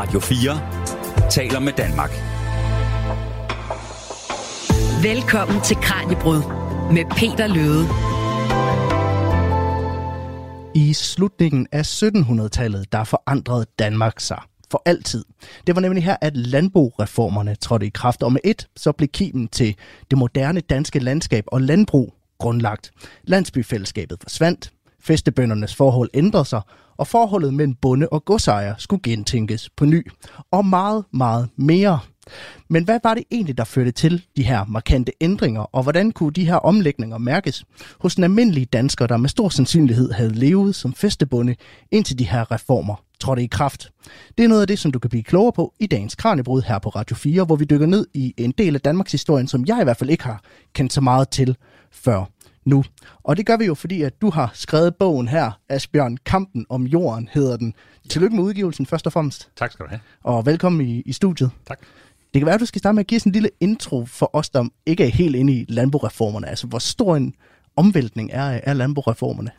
[0.00, 2.10] Radio 4 taler med Danmark.
[5.02, 6.42] Velkommen til Kranjebrud
[6.92, 7.86] med Peter Løde.
[10.74, 15.24] I slutningen af 1700-tallet, der forandrede Danmark sig for altid.
[15.66, 19.48] Det var nemlig her, at landbrugreformerne trådte i kraft, og med et så blev kimen
[19.48, 19.76] til
[20.10, 22.90] det moderne danske landskab og landbrug grundlagt.
[23.24, 26.60] Landsbyfællesskabet forsvandt, festebøndernes forhold ændrede sig,
[27.00, 30.10] og forholdet mellem bonde og godsejer skulle gentænkes på ny.
[30.50, 31.98] Og meget, meget mere.
[32.68, 36.32] Men hvad var det egentlig, der førte til de her markante ændringer, og hvordan kunne
[36.32, 37.64] de her omlægninger mærkes
[38.00, 41.56] hos den almindelige dansker, der med stor sandsynlighed havde levet som festebonde,
[41.90, 43.90] indtil de her reformer trådte i kraft?
[44.38, 46.78] Det er noget af det, som du kan blive klogere på i dagens Kranjebrud her
[46.78, 49.78] på Radio 4, hvor vi dykker ned i en del af Danmarks historie, som jeg
[49.80, 50.42] i hvert fald ikke har
[50.74, 51.56] kendt så meget til
[51.92, 52.24] før
[52.70, 52.84] nu.
[53.22, 56.86] Og det gør vi jo, fordi at du har skrevet bogen her, Asbjørn, Kampen om
[56.86, 57.74] jorden hedder den.
[58.08, 59.48] Tillykke med udgivelsen først og fremmest.
[59.56, 60.00] Tak skal du have.
[60.22, 61.50] Og velkommen i, i studiet.
[61.66, 61.78] Tak.
[62.34, 64.30] Det kan være, at du skal starte med at give os en lille intro for
[64.32, 66.48] os, der ikke er helt inde i landbrugreformerne.
[66.48, 67.34] Altså, hvor stor en
[67.76, 69.50] omvæltning er, er landbrugreformerne?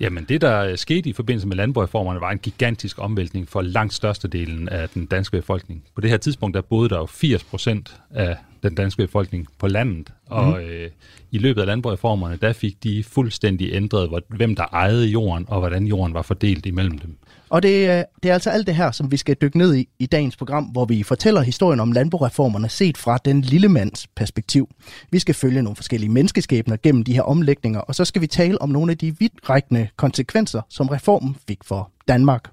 [0.00, 4.68] Jamen det, der skete i forbindelse med landbrugreformerne, var en gigantisk omvæltning for langt størstedelen
[4.68, 5.84] af den danske befolkning.
[5.94, 9.66] På det her tidspunkt, der boede der jo 80 procent af den danske befolkning på
[9.66, 10.54] landet, og mm.
[10.54, 10.90] øh,
[11.30, 15.86] i løbet af landbrugreformerne, der fik de fuldstændig ændret, hvem der ejede jorden, og hvordan
[15.86, 17.16] jorden var fordelt imellem dem.
[17.50, 19.88] Og det, øh, det er altså alt det her, som vi skal dykke ned i
[19.98, 24.68] i dagens program, hvor vi fortæller historien om landboreformerne set fra den lille mands perspektiv.
[25.10, 28.62] Vi skal følge nogle forskellige menneskeskæbner gennem de her omlægninger, og så skal vi tale
[28.62, 32.50] om nogle af de vidtrækkende konsekvenser, som reformen fik for Danmark.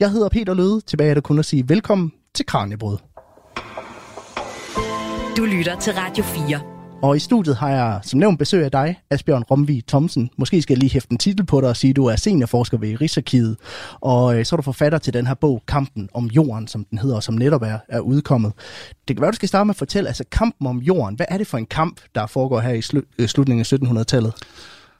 [0.00, 2.98] Jeg hedder Peter Løde, tilbage er der kun at sige velkommen til Kranjebrød.
[5.36, 6.75] Du lytter til Radio 4.
[7.06, 10.30] Og i studiet har jeg som nævnt besøg af dig, Asbjørn Romvig Thomsen.
[10.38, 12.78] Måske skal jeg lige hæfte en titel på dig og sige, at du er seniorforsker
[12.78, 13.56] ved Rigsarkivet.
[14.00, 16.98] Og øh, så er du forfatter til den her bog, Kampen om jorden, som den
[16.98, 18.52] hedder, og som netop er, er udkommet.
[19.08, 21.16] Det kan være, du skal starte med at fortælle, altså kampen om jorden.
[21.16, 24.32] Hvad er det for en kamp, der foregår her i slu- øh, slutningen af 1700-tallet?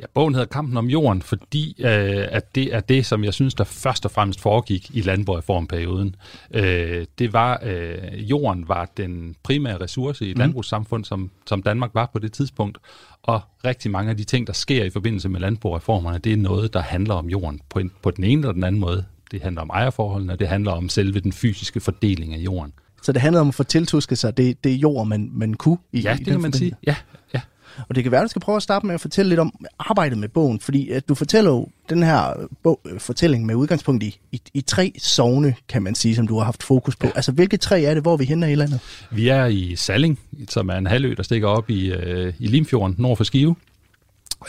[0.00, 3.54] Ja, bogen hedder Kampen om jorden, fordi øh, at det er det, som jeg synes,
[3.54, 6.16] der først og fremmest foregik i landbrugreformperioden.
[6.50, 10.40] Øh, det var, øh, jorden var den primære ressource i et mm.
[10.40, 12.78] landbrugssamfund, som, som Danmark var på det tidspunkt,
[13.22, 16.74] og rigtig mange af de ting, der sker i forbindelse med landbrugreformerne, det er noget,
[16.74, 19.04] der handler om jorden på, en, på den ene eller den anden måde.
[19.30, 22.72] Det handler om ejerforholdene, og det handler om selve den fysiske fordeling af jorden.
[23.02, 26.00] Så det handler om at få tiltusket sig det, det jord, man, man kunne i
[26.00, 26.72] Ja, i det den kan man sige.
[26.86, 26.96] Ja,
[27.34, 27.40] ja.
[27.88, 29.66] Og det kan være, at du skal prøve at starte med at fortælle lidt om
[29.78, 34.02] arbejdet med bogen, fordi at du fortæller jo den her bog, øh, fortælling med udgangspunkt
[34.02, 37.06] i, i, i tre sovne, kan man sige, som du har haft fokus på.
[37.14, 38.80] Altså, hvilke tre er det, hvor vi hænder i landet?
[39.10, 42.96] Vi er i Salling, som er en halvø, der stikker op i, øh, i Limfjorden,
[42.98, 43.56] nord for Skive.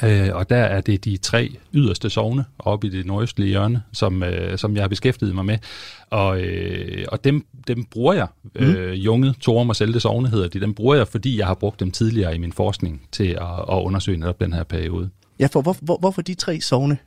[0.03, 4.24] Øh, og der er det de tre yderste sovne oppe i det nordøstlige hjørne, som,
[4.24, 5.58] øh, som jeg har beskæftiget mig med.
[6.09, 10.62] Og, øh, og dem, dem bruger jeg, øh, Junget, Torum og Selte Sovne hedder de,
[10.62, 13.81] dem bruger jeg, fordi jeg har brugt dem tidligere i min forskning til at, at
[13.84, 15.09] undersøge netop den her periode.
[15.40, 16.97] Ja, for hvor, hvor, hvorfor de tre sovne?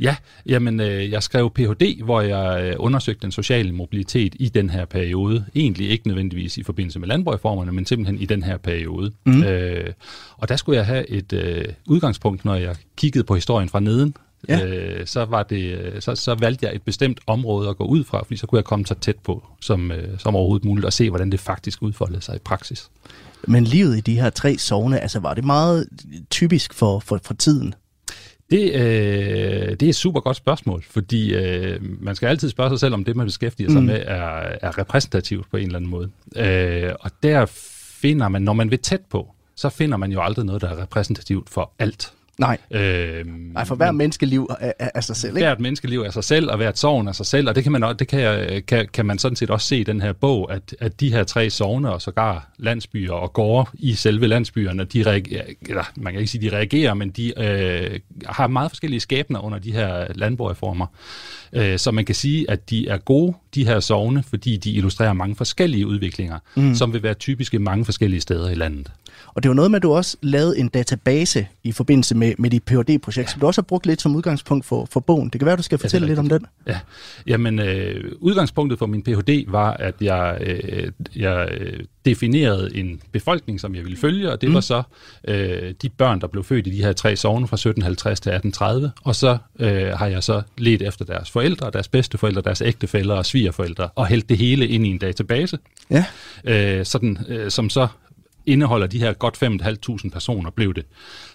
[0.00, 0.16] Ja,
[0.46, 4.84] jamen øh, jeg skrev Ph.D., hvor jeg øh, undersøgte den sociale mobilitet i den her
[4.84, 5.44] periode.
[5.54, 9.12] Egentlig ikke nødvendigvis i forbindelse med landbrugreformerne, men simpelthen i den her periode.
[9.24, 9.42] Mm.
[9.42, 9.92] Øh,
[10.36, 14.16] og der skulle jeg have et øh, udgangspunkt, når jeg kiggede på historien fra neden.
[14.48, 14.66] Ja.
[14.66, 18.04] Øh, så, var det, øh, så, så valgte jeg et bestemt område at gå ud
[18.04, 20.92] fra, fordi så kunne jeg komme så tæt på som, øh, som overhovedet muligt og
[20.92, 22.90] se, hvordan det faktisk udfoldede sig i praksis.
[23.48, 25.86] Men livet i de her tre sovne, altså var det meget
[26.30, 27.74] typisk for, for, for tiden?
[28.50, 32.80] Det, øh, det er et super godt spørgsmål, fordi øh, man skal altid spørge sig
[32.80, 33.86] selv, om det, man beskæftiger sig mm.
[33.86, 36.10] med, er, er repræsentativt på en eller anden måde.
[36.36, 37.46] Øh, og der
[38.00, 40.82] finder man, når man vil tæt på, så finder man jo aldrig noget, der er
[40.82, 42.12] repræsentativt for alt.
[42.38, 42.58] Nej.
[42.70, 45.46] Øh, Nej, for hver menneskeliv er, er, er sig selv, ikke?
[45.46, 47.82] Hvert menneskeliv er sig selv, og hvert sovn er sig selv, og det kan man,
[47.84, 50.76] også- det kan, kan, kan man sådan set også se i den her bog, at,
[50.80, 55.42] at de her tre sovne og sågar landsbyer og gårde i selve landsbyerne, de reagerer,
[55.68, 59.58] eller man kan ikke sige, de reagerer, men de øh, har meget forskellige skæbner under
[59.58, 60.86] de her landbrugreformer.
[61.52, 65.12] Øh, så man kan sige, at de er gode, de her sovne, fordi de illustrerer
[65.12, 66.74] mange forskellige udviklinger, mm.
[66.74, 68.90] som vil være typiske mange forskellige steder i landet.
[69.34, 72.50] Og det var noget med, at du også lavede en database i forbindelse med, med
[72.50, 73.32] dit phd projekt ja.
[73.32, 75.28] som du også har brugt lidt som udgangspunkt for, for bogen.
[75.28, 76.46] Det kan være, du skal fortælle lidt om den.
[76.66, 76.78] Ja,
[77.26, 79.44] jamen øh, udgangspunktet for min Ph.D.
[79.48, 84.48] var, at jeg, øh, jeg øh, definerede en befolkning, som jeg ville følge, og det
[84.48, 84.54] mm.
[84.54, 84.82] var så
[85.28, 88.92] øh, de børn, der blev født i de her tre sogne fra 1750 til 1830,
[89.04, 93.26] og så øh, har jeg så let efter deres forældre, deres bedsteforældre, deres ægtefæller og
[93.26, 95.58] svigerforældre, og hældt det hele ind i en database,
[95.90, 96.04] Ja.
[96.44, 97.88] øh, sådan, øh, som så
[98.46, 100.86] indeholder de her godt 5.500 personer, blev det,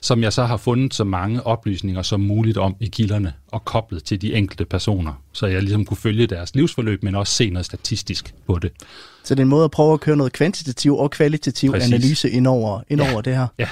[0.02, 4.04] som jeg så har fundet så mange oplysninger som muligt om i kilderne og koblet
[4.04, 7.66] til de enkelte personer, så jeg ligesom kunne følge deres livsforløb, men også se noget
[7.66, 8.72] statistisk på det.
[9.24, 11.94] Så det er en måde at prøve at køre noget kvantitativ og kvalitativ Præcis.
[11.94, 13.22] analyse indover, indover ja.
[13.22, 13.48] det her.
[13.60, 13.68] Ja.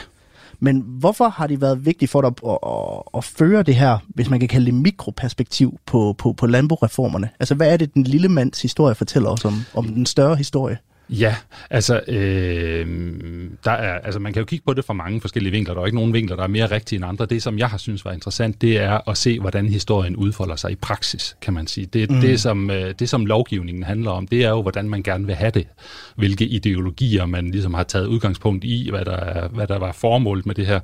[0.59, 4.29] Men hvorfor har det været vigtigt for dig at, at, at, føre det her, hvis
[4.29, 7.29] man kan kalde det mikroperspektiv på, på, på landbrugreformerne?
[7.39, 10.77] Altså, hvad er det, den lille mands historie fortæller os om, om den større historie?
[11.09, 11.35] Ja,
[11.69, 12.87] altså, øh,
[13.63, 15.73] der er, altså man kan jo kigge på det fra mange forskellige vinkler.
[15.73, 17.25] Der er ikke nogen vinkler, der er mere rigtige end andre.
[17.25, 20.71] Det, som jeg har synes var interessant, det er at se, hvordan historien udfolder sig
[20.71, 21.85] i praksis, kan man sige.
[21.85, 22.21] Det, mm.
[22.21, 25.35] det, som, øh, det, som lovgivningen handler om, det er jo, hvordan man gerne vil
[25.35, 25.67] have det.
[26.15, 30.45] Hvilke ideologier man ligesom har taget udgangspunkt i, hvad der, er, hvad der var formålet
[30.45, 30.79] med det her.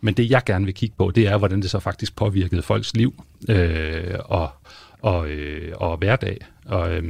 [0.00, 2.96] Men det, jeg gerne vil kigge på, det er, hvordan det så faktisk påvirkede folks
[2.96, 4.50] liv øh, og,
[5.02, 6.38] og, øh, og hverdag.
[6.66, 7.02] Og, øh,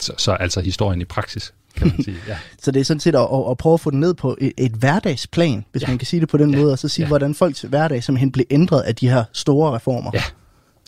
[0.00, 2.16] så, så altså historien i praksis kan man sige.
[2.28, 2.36] Ja.
[2.62, 4.72] så det er sådan set at, at prøve at få det ned på et, et
[4.72, 5.88] hverdagsplan, hvis ja.
[5.88, 6.60] man kan sige det på den ja.
[6.60, 7.08] måde, og så sige, ja.
[7.08, 10.10] hvordan folks hverdag simpelthen blev ændret af de her store reformer.
[10.14, 10.22] Ja,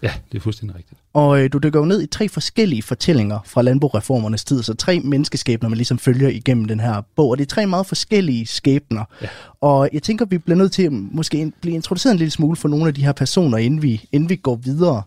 [0.02, 1.00] ja det er fuldstændig rigtigt.
[1.12, 5.00] Og øh, du dykker jo ned i tre forskellige fortællinger fra landbrugreformernes tid, så tre
[5.00, 9.05] menneskeskæbner, man ligesom følger igennem den her bog, og det er tre meget forskellige skæbner.
[9.23, 9.29] Ja.
[9.61, 12.69] Og jeg tænker, vi bliver nødt til at måske blive introduceret en lille smule for
[12.69, 15.02] nogle af de her personer, inden vi, inden vi går videre.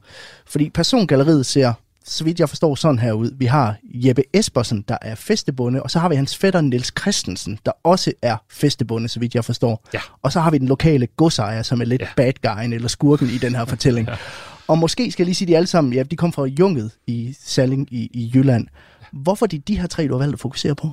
[0.46, 1.74] Fordi persongalleriet ser
[2.06, 3.32] så vidt jeg forstår, sådan her ud.
[3.38, 7.60] Vi har Jeppe Espersen, der er festebonde, og så har vi hans fætter Niels Christensen,
[7.66, 9.84] der også er festebonde, så vidt jeg forstår.
[9.94, 10.00] Ja.
[10.22, 12.08] Og så har vi den lokale godsejer, som er lidt ja.
[12.16, 14.08] bad guyen eller skurken i den her fortælling.
[14.08, 14.16] ja.
[14.68, 16.92] Og måske skal jeg lige sige, at de alle sammen, ja, de kom fra Junget
[17.08, 18.68] i Salling i, i Jylland.
[19.12, 20.92] Hvorfor de de her tre, du har valgt at fokusere på?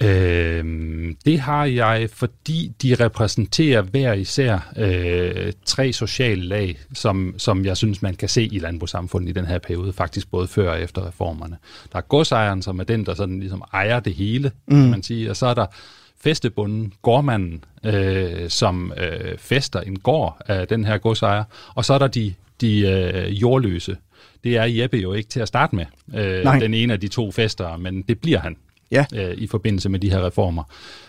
[0.00, 7.64] Øhm, det har jeg, fordi de repræsenterer hver især øh, tre sociale lag, som, som
[7.64, 10.80] jeg synes, man kan se i landbrugssamfundet i den her periode, faktisk både før og
[10.80, 11.56] efter reformerne.
[11.92, 14.76] Der er godsejeren, som er den, der sådan ligesom ejer det hele, mm.
[14.76, 15.66] kan man sige, og så er der
[16.20, 21.44] festebunden, gårdmanden, øh, som øh, fester en gård af den her godsejer,
[21.74, 23.96] og så er der de, de øh, jordløse,
[24.46, 27.30] det er Jeppe jo ikke til at starte med, øh, den ene af de to
[27.30, 28.56] fester, men det bliver han
[28.90, 29.04] ja.
[29.14, 30.62] øh, i forbindelse med de her reformer.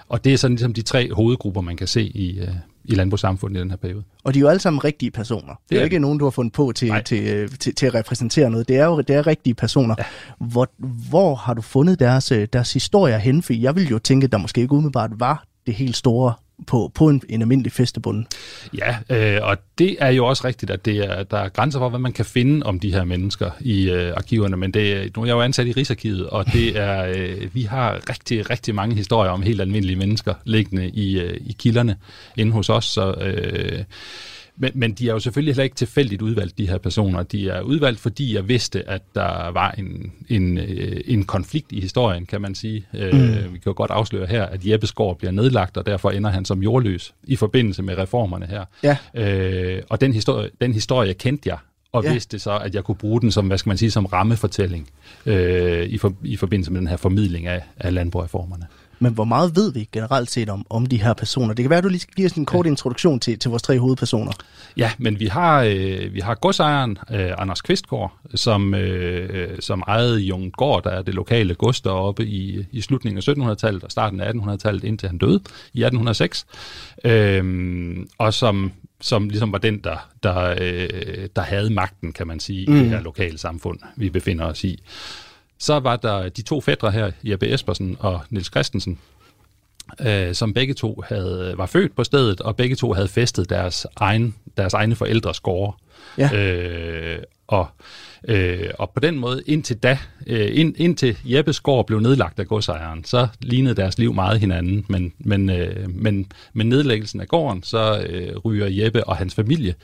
[0.10, 2.48] Og det er sådan ligesom de tre hovedgrupper, man kan se i, øh,
[2.86, 4.04] i landbrugssamfundet i den her periode.
[4.24, 5.54] Og de er jo alle sammen rigtige personer.
[5.54, 7.86] Det, det er jo ikke nogen, du har fundet på til, til, øh, til, til
[7.86, 8.68] at repræsentere noget.
[8.68, 9.96] Det er jo det er rigtige personer.
[9.98, 10.04] Ja.
[10.40, 10.68] Hvor,
[11.10, 13.44] hvor har du fundet deres, øh, deres historier hen?
[13.44, 16.34] For jeg vil jo tænke, at der måske ikke umiddelbart var det helt store
[16.68, 18.26] på, på en, en almindelig festebund.
[18.78, 21.90] Ja, øh, og det er jo også rigtigt, at det er, der er grænser for,
[21.90, 25.26] hvad man kan finde om de her mennesker i øh, arkiverne, men det, nu er
[25.26, 29.32] jeg jo ansat i Rigsarkivet, og det er, øh, vi har rigtig, rigtig mange historier
[29.32, 31.96] om helt almindelige mennesker liggende i, øh, i kilderne
[32.38, 33.12] inde hos os, så...
[33.12, 33.84] Øh,
[34.58, 37.24] men, men de er jo selvfølgelig heller ikke tilfældigt udvalgt, de her personer.
[37.24, 41.82] De er udvalgt, fordi jeg vidste, at der var en, en, øh, en konflikt i
[41.82, 42.86] historien, kan man sige.
[42.94, 43.20] Øh, mm.
[43.20, 46.30] Øh, vi kan jo godt afsløre her, at Jeppes gård bliver nedlagt, og derfor ender
[46.30, 48.66] han som jordløs i forbindelse med reformerne her.
[48.84, 48.98] Ja.
[49.14, 51.58] Øh, og den historie, den historie kendte jeg,
[51.92, 52.14] og ja.
[52.14, 54.90] vidste så, at jeg kunne bruge den som, hvad skal man sige, som rammefortælling
[55.26, 58.68] øh, i, for, i forbindelse med den her formidling af, af landbrugreformerne.
[59.00, 61.54] Men hvor meget ved vi generelt set om, om de her personer?
[61.54, 62.72] Det kan være, at du lige skal give os en kort ja.
[62.72, 64.32] introduktion til, til vores tre hovedpersoner.
[64.78, 70.20] Ja, men vi har, øh, vi har godsejeren øh, Anders Kvistgaard, som, øh, som ejede
[70.20, 74.32] Jungård, der er det lokale gods deroppe i, i slutningen af 1700-tallet og starten af
[74.32, 75.40] 1800-tallet, indtil han døde
[75.74, 76.46] i 1806.
[77.06, 78.72] Øh, og som
[79.02, 82.76] som ligesom var den, der, der, øh, der havde magten, kan man sige, mm.
[82.76, 84.84] i det her lokale samfund, vi befinder os i.
[85.60, 89.00] Så var der de to fædre her, Jeppe Espersen og Nils Christensen,
[90.00, 93.88] øh, som begge to havde, var født på stedet, og begge to havde festet deres,
[93.96, 95.78] egen, deres egne forældres gårde.
[96.18, 96.34] Ja.
[96.34, 97.68] Øh, og,
[98.28, 102.48] øh, og på den måde, indtil da, øh, ind, indtil Jeppes gård blev nedlagt af
[102.48, 107.64] godsejeren, så lignede deres liv meget hinanden, men, men, øh, men med nedlæggelsen af gården,
[107.64, 109.76] så øh, ryger Jeppe og hans familie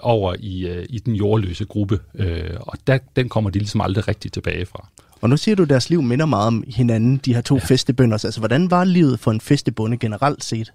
[0.00, 4.08] over i, øh, i den jordløse gruppe, øh, og der, den kommer de ligesom aldrig
[4.08, 4.88] rigtig tilbage fra.
[5.20, 7.60] Og nu siger du, at deres liv minder meget om hinanden, de her to ja.
[7.64, 8.24] festebønder.
[8.24, 10.72] Altså, hvordan var livet for en festebonde generelt set?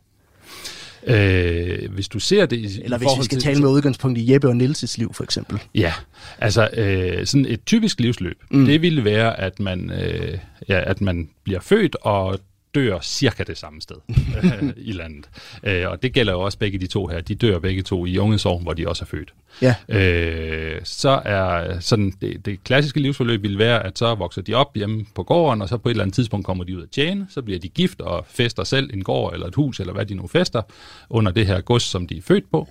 [1.07, 4.33] Øh, hvis du ser det i Eller hvis vi skal til, tale med udgangspunkt i
[4.33, 5.59] Jeppe og Nilses liv, for eksempel.
[5.75, 5.93] Ja,
[6.39, 8.65] altså øh, sådan et typisk livsløb, mm.
[8.65, 10.37] det ville være, at man, øh,
[10.69, 12.39] ja, at man bliver født og
[12.75, 13.95] dør cirka det samme sted
[14.43, 15.29] øh, i landet.
[15.63, 17.21] Øh, og det gælder jo også begge de to her.
[17.21, 19.33] De dør begge to i Ungesovn, hvor de også er født.
[19.61, 19.75] Ja.
[19.89, 24.75] Øh, så er sådan det, det klassiske livsforløb vil være, at så vokser de op
[24.75, 27.27] hjemme på gården, og så på et eller andet tidspunkt kommer de ud at tjene,
[27.29, 30.15] så bliver de gift og fester selv en gård eller et hus, eller hvad de
[30.15, 30.61] nu fester,
[31.09, 32.69] under det her gods, som de er født på.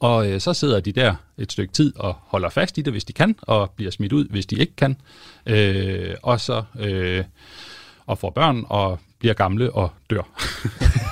[0.00, 3.04] Og øh, så sidder de der et stykke tid og holder fast i det, hvis
[3.04, 4.96] de kan, og bliver smidt ud, hvis de ikke kan.
[5.46, 6.62] Øh, og så...
[6.78, 7.24] Øh,
[8.06, 10.22] og får børn og bliver gamle og dør.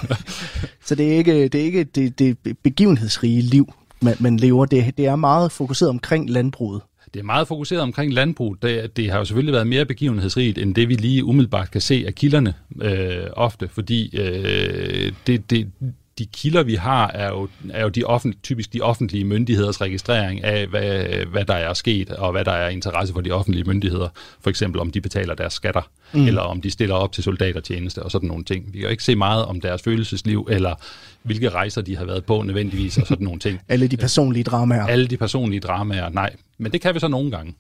[0.87, 3.73] Så det er ikke det, er ikke det, det begivenhedsrige liv,
[4.03, 4.67] man, man lever.
[4.67, 6.83] Det, det er meget fokuseret omkring landbruget.
[7.15, 8.57] Det er meget fokuseret omkring landbrug.
[8.63, 12.05] Det, det har jo selvfølgelig været mere begivenhedsrigt, end det vi lige umiddelbart kan se
[12.07, 15.73] af kilderne øh, ofte, fordi øh, det, det,
[16.19, 20.45] de kilder, vi har, er jo, er jo de offent, typisk de offentlige myndigheders registrering
[20.45, 24.09] af, hvad, hvad der er sket, og hvad der er interesse for de offentlige myndigheder.
[24.41, 26.27] For eksempel om de betaler deres skatter, mm.
[26.27, 28.67] eller om de stiller op til soldatertjeneste og sådan nogle ting.
[28.67, 30.75] Vi kan jo ikke se meget om deres følelsesliv, eller
[31.23, 33.61] hvilke rejser de har været på nødvendigvis, og sådan nogle ting.
[33.69, 34.87] Alle de personlige dramaer.
[34.87, 36.31] Alle de personlige dramaer, nej.
[36.59, 37.55] Men det kan vi så nogle gange.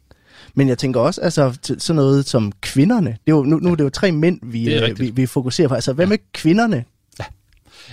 [0.55, 3.11] Men jeg tænker også, altså sådan noget som kvinderne.
[3.11, 5.69] Det er jo, nu, nu er det jo tre mænd, vi, øh, vi, vi fokuserer
[5.69, 5.75] på.
[5.75, 6.85] Altså hvad med kvinderne?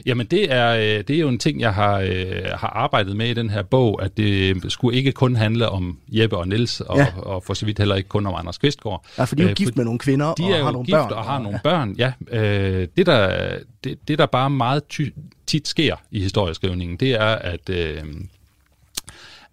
[0.05, 3.29] Jamen det er, øh, det er jo en ting, jeg har, øh, har arbejdet med
[3.29, 6.97] i den her bog, at det skulle ikke kun handle om Jeppe og Niels og,
[6.97, 7.07] ja.
[7.17, 9.05] og for så vidt heller ikke kun om Anders Kvistgaard.
[9.17, 10.85] Ja, for de er jo øh, gift med nogle kvinder de og er har nogle
[10.85, 11.11] gift børn.
[11.11, 12.11] og har nogle børn, ja.
[12.31, 13.49] Øh, det, der,
[13.83, 15.09] det, det, der bare meget ty,
[15.47, 18.03] tit sker i historieskrivningen, det er, at, øh,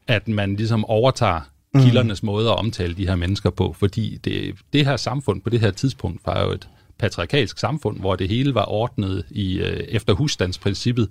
[0.07, 1.41] at man ligesom overtager
[1.75, 1.81] mm.
[1.81, 5.61] kildernes måde at omtale de her mennesker på, fordi det, det her samfund på det
[5.61, 10.13] her tidspunkt var jo et patriarkalsk samfund, hvor det hele var ordnet i øh, efter
[10.13, 11.09] husstandsprincippet,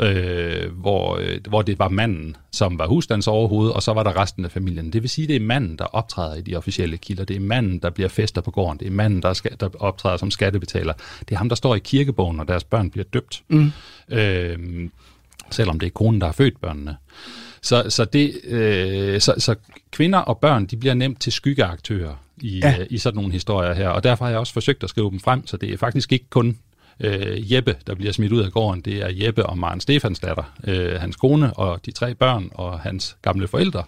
[0.00, 4.44] øh, hvor, øh, hvor det var manden, som var husstandsoverhoved, og så var der resten
[4.44, 4.92] af familien.
[4.92, 7.24] Det vil sige, det er manden, der optræder i de officielle kilder.
[7.24, 8.78] Det er manden, der bliver fester på gården.
[8.78, 10.92] Det er manden, der, skal, der optræder som skattebetaler.
[11.20, 13.42] Det er ham, der står i kirkebogen, når deres børn bliver døbt.
[13.48, 13.72] Mm.
[14.08, 14.88] Øh,
[15.50, 16.96] selvom det er konen, der har født børnene.
[17.62, 19.54] Så, så, det, øh, så, så
[19.90, 22.76] kvinder og børn, de bliver nemt til skyggeaktører i, ja.
[22.80, 25.20] øh, i sådan nogle historier her, og derfor har jeg også forsøgt at skrive dem
[25.20, 26.58] frem, så det er faktisk ikke kun
[27.00, 28.80] øh, Jeppe, der bliver smidt ud af gården.
[28.80, 32.80] Det er Jeppe og Maren Stefans datter, øh, hans kone og de tre børn og
[32.80, 33.82] hans gamle forældre.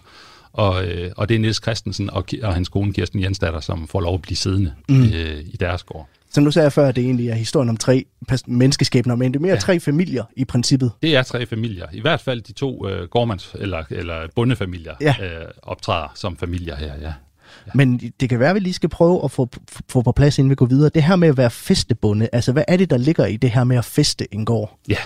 [0.53, 4.01] Og, øh, og det er Niels Christensen og, og hans kone Kirsten Jensdatter, som får
[4.01, 5.03] lov at blive siddende mm.
[5.03, 6.07] øh, i deres gård.
[6.35, 8.05] Som du sagde før, det egentlig er historien om tre
[8.47, 9.59] menneskeskæbner, men det er mere ja.
[9.59, 10.91] tre familier i princippet.
[11.01, 11.85] Det er tre familier.
[11.93, 15.15] I hvert fald de to øh, gårdmands- eller, eller bondefamilier ja.
[15.21, 17.07] øh, optræder som familier her, ja.
[17.07, 17.71] Ja.
[17.73, 19.49] Men det kan være, at vi lige skal prøve at få,
[19.89, 20.89] få på plads, inden vi går videre.
[20.95, 23.63] Det her med at være festebunde, altså hvad er det, der ligger i det her
[23.63, 24.79] med at feste en gård?
[24.89, 24.99] Ja,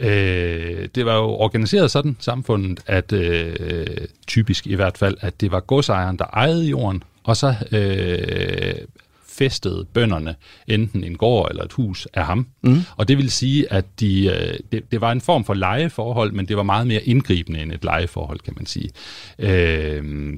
[0.00, 3.86] øh, det var jo organiseret sådan, samfundet, at øh,
[4.26, 8.74] typisk i hvert fald, at det var godsejeren, der ejede jorden, og så øh,
[9.40, 10.34] festede bønderne
[10.66, 12.46] enten en gård eller et hus af ham.
[12.62, 12.80] Mm.
[12.96, 16.48] Og det vil sige, at de, øh, det, det var en form for lejeforhold, men
[16.48, 18.90] det var meget mere indgribende end et lejeforhold, kan man sige.
[19.38, 20.32] Øh,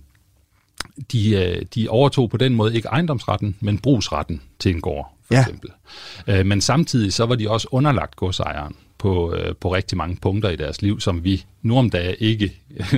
[1.12, 5.34] de, øh, de overtog på den måde ikke ejendomsretten, men brugsretten til en gård, for
[5.34, 5.40] ja.
[5.40, 5.70] eksempel.
[6.26, 10.50] Øh, men samtidig så var de også underlagt godsejeren på, øh, på rigtig mange punkter
[10.50, 12.52] i deres liv, som vi nu om dagen ikke...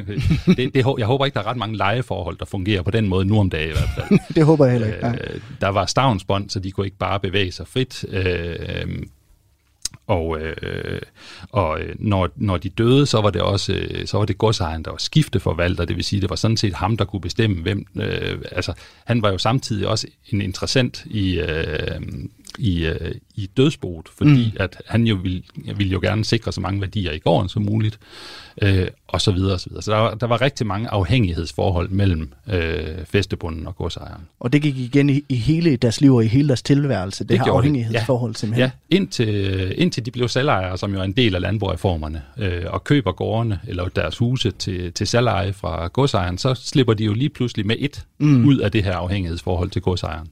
[0.57, 3.25] det, det, jeg håber ikke, der er ret mange lejeforhold, der fungerer på den måde
[3.25, 4.21] nu om dagen i hvert fald.
[4.37, 5.07] det håber jeg heller ikke.
[5.07, 5.15] Ja.
[5.61, 8.05] Der var stavnsbånd, så de kunne ikke bare bevæge sig frit.
[8.09, 9.03] Øh,
[10.07, 11.01] og, øh,
[11.51, 14.85] og øh, når, når de døde, så var det også øh, så var det godsejeren,
[14.85, 17.87] der var skifteforvalter, det vil sige, det var sådan set ham, der kunne bestemme, hvem...
[17.97, 18.73] Øh, altså,
[19.05, 22.01] han var jo samtidig også en interessant i, øh,
[22.59, 24.57] i, øh, i dødsboet, fordi mm.
[24.61, 25.43] at han jo ville,
[25.77, 27.99] ville jo gerne sikre så mange værdier i gården som muligt,
[28.63, 29.83] øh, og så videre og så videre.
[29.83, 34.23] Så der var, der var rigtig mange afhængighedsforhold mellem øh, festebunden og godsejeren.
[34.41, 37.31] Og det gik igen i, i hele deres liv og i hele deres tilværelse, det,
[37.31, 38.39] det her afhængighedsforhold ja.
[38.39, 38.71] simpelthen?
[38.91, 42.85] Ja, indtil, indtil de blev selvejere, som jo er en del af landbrugreformerne, øh, og
[42.85, 47.29] køber gårdene eller deres huse til, til selveje fra godsejeren, så slipper de jo lige
[47.29, 48.47] pludselig med et mm.
[48.47, 50.29] ud af det her afhængighedsforhold til godsejeren.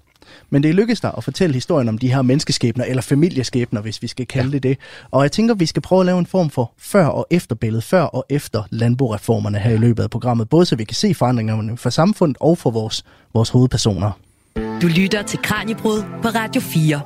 [0.51, 4.07] Men det lykkedes dig at fortælle historien om de her menneskeskæbner, eller familieskæbner, hvis vi
[4.07, 4.53] skal kalde ja.
[4.53, 4.79] det det.
[5.11, 8.03] Og jeg tænker, vi skal prøve at lave en form for før- og efterbillede, før
[8.03, 11.91] og efter landboreformerne her i løbet af programmet, både så vi kan se forandringerne for
[11.91, 14.11] samfundet og for vores, vores hovedpersoner.
[14.57, 17.01] Du lytter til Kranjebrud på Radio 4.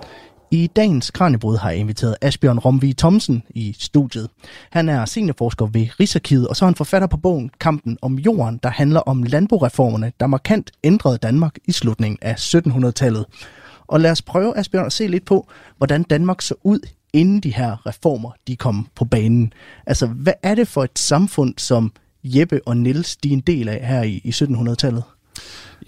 [0.50, 4.28] I dagens Kranjebrud har jeg inviteret Asbjørn Romvig Thomsen i studiet.
[4.70, 8.60] Han er seniorforsker ved Rigsarkivet, og så er han forfatter på bogen Kampen om jorden,
[8.62, 13.24] der handler om landboreformerne, der markant ændrede Danmark i slutningen af 1700-tallet.
[13.86, 16.80] Og lad os prøve, Asbjørn, at se lidt på, hvordan Danmark så ud,
[17.12, 19.52] inden de her reformer de kom på banen.
[19.86, 21.92] Altså, hvad er det for et samfund, som
[22.24, 25.02] Jeppe og Niels de er en del af her i, i 1700-tallet?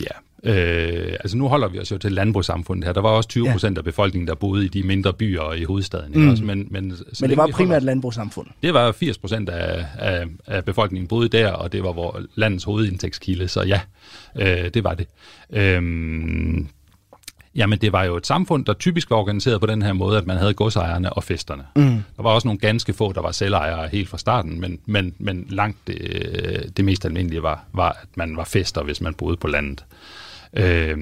[0.00, 2.92] Ja, Øh, altså nu holder vi os jo til landbrugssamfundet her.
[2.92, 3.80] Der var også 20 procent ja.
[3.80, 6.12] af befolkningen, der boede i de mindre byer og i hovedstaden.
[6.14, 6.28] Mm.
[6.28, 6.45] Også?
[6.45, 8.47] Men, men, men det var primært holder, landbrugssamfund?
[8.62, 12.64] Det var 80 procent af, af, af befolkningen boede der, og det var vores landets
[12.64, 13.80] hovedindtægtskilde, så ja,
[14.37, 15.07] øh, det var det.
[15.52, 15.83] Øh,
[17.54, 20.26] Jamen, det var jo et samfund, der typisk var organiseret på den her måde, at
[20.26, 21.64] man havde godsejerne og festerne.
[21.76, 22.02] Mm.
[22.16, 25.47] Der var også nogle ganske få, der var selvejere helt fra starten, men, men, men
[25.49, 29.47] langt det, det mest almindelige var, var, at man var fester, hvis man boede på
[29.47, 29.85] landet.
[30.55, 30.97] Øh,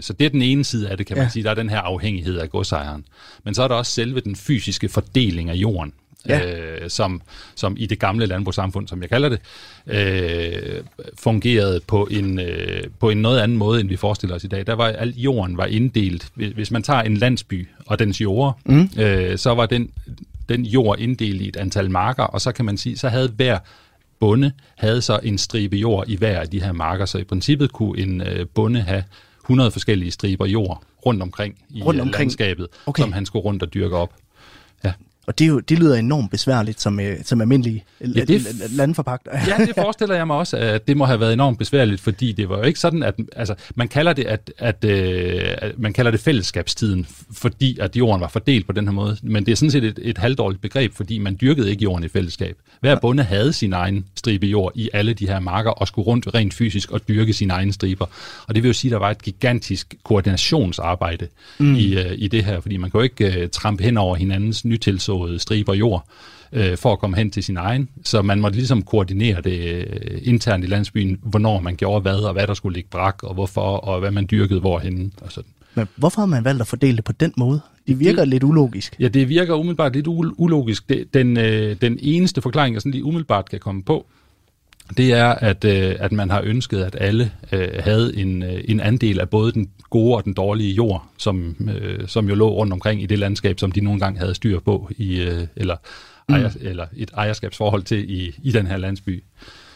[0.00, 1.30] så det er den ene side af det, kan man Ja.
[1.30, 1.42] sige.
[1.44, 3.04] Der er den her afhængighed af godsejeren.
[3.44, 5.92] Men så er der også selve den fysiske fordeling af jorden,
[6.28, 6.56] Ja.
[6.56, 7.22] øh, som,
[7.54, 9.40] som i det gamle landbrugssamfund, som jeg kalder det,
[9.86, 10.82] øh,
[11.18, 14.66] fungerede på en, øh, på en noget anden måde, end vi forestiller os i dag.
[14.66, 16.28] Der var al jorden var inddelt.
[16.34, 18.90] Hvis hvis man tager en landsby og dens jorder, mm.
[19.02, 19.90] øh, så var den,
[20.48, 23.58] den jord inddelt i et antal marker, og så kan man sige, så havde hver
[24.20, 27.72] bonde havde så en stribe jord i hver af de her marker, så i princippet
[27.72, 29.04] kunne en øh, bonde have
[29.44, 32.20] 100 forskellige striber jord rundt omkring i Rundt øh, omkring.
[32.24, 33.02] landskabet, Okay.
[33.02, 34.12] som han skulle rundt og dyrke op.
[34.84, 34.92] Ja.
[35.28, 38.76] Og det, jo, det lyder enormt besværligt som, øh, som almindelig Ja, ja, det f-
[38.76, 39.28] landforpagt.
[39.48, 42.48] Ja, det forestiller jeg mig også, at det må have været enormt besværligt, fordi det
[42.48, 46.20] var jo ikke sådan, at altså, man kalder det, at, at, øh, man kalder det
[46.20, 49.16] fællesskabstiden, fordi at jorden var fordelt på den her måde.
[49.22, 52.08] Men det er sådan set et, et halvdårligt begreb, fordi man dyrkede ikke jorden i
[52.08, 52.56] fællesskab.
[52.80, 56.34] Hver bonde havde sin egen stribe jord i alle de her marker, og skulle rundt
[56.34, 58.06] rent fysisk og dyrke sine egne striber.
[58.46, 61.74] Og det vil jo sige, at der var et gigantisk koordinationsarbejde mm.
[61.74, 64.64] i, øh, i det her, fordi man kan jo ikke øh, trampe hen over hinandens
[65.18, 66.04] nytilsåede striber jord
[66.52, 67.88] øh, for at komme hen til sin egen.
[68.04, 72.32] Så man måtte ligesom koordinere det øh, internt i landsbyen, hvornår man gjorde hvad, og
[72.32, 75.10] hvad der skulle ligge brak, og hvorfor, og hvad man dyrkede hvorhenne.
[75.20, 75.50] Og sådan.
[75.74, 77.60] Men hvorfor har man valgt at fordele det på den måde?
[77.86, 78.96] Det virker lidt ulogisk.
[79.00, 80.88] Ja, det virker umiddelbart lidt ulogisk.
[80.88, 84.06] Det, den, øh, den eneste forklaring, jeg sådan lige umiddelbart kan komme på,
[84.96, 88.80] det er, at, øh, at man har ønsket, at alle øh, havde en, øh, en
[88.80, 92.72] andel af både den gode og den dårlige jord, som, øh, som jo lå rundt
[92.72, 95.76] omkring i det landskab, som de nogle gange havde styr på, i, øh, eller,
[96.28, 99.24] ejer, eller et ejerskabsforhold til i, i den her landsby.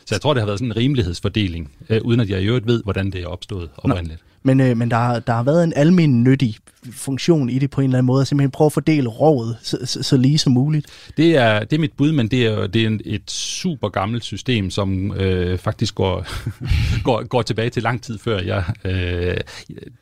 [0.07, 2.67] Så jeg tror, det har været sådan en rimelighedsfordeling, øh, uden at jeg i øvrigt
[2.67, 4.21] ved, hvordan det er opstået oprindeligt.
[4.43, 6.57] Men, øh, men der, har- der har været en almen nyttig
[6.93, 9.79] funktion i det på en eller anden måde, at simpelthen prøve at fordele rådet så,
[9.85, 10.87] så, så lige som muligt.
[11.17, 14.25] Det er, det er mit bud, men det er, det er en, et super gammelt
[14.25, 16.27] system, som øh, faktisk går,
[17.05, 19.37] går, går tilbage til lang tid før jeg, øh,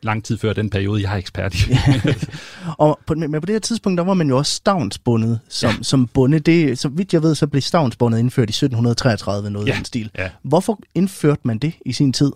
[0.03, 1.59] lang tid før den periode, jeg er ekspert i.
[2.77, 5.75] Og på, men på det her tidspunkt, der var man jo også stavnsbundet som, ja.
[5.83, 6.39] som bonde.
[6.39, 9.77] Det, så vidt jeg ved, så blev stavnsbundet indført i 1733, noget Ja, ja.
[9.77, 10.09] den stil.
[10.17, 10.29] ja.
[10.43, 12.31] Hvorfor indførte man det i sin tid?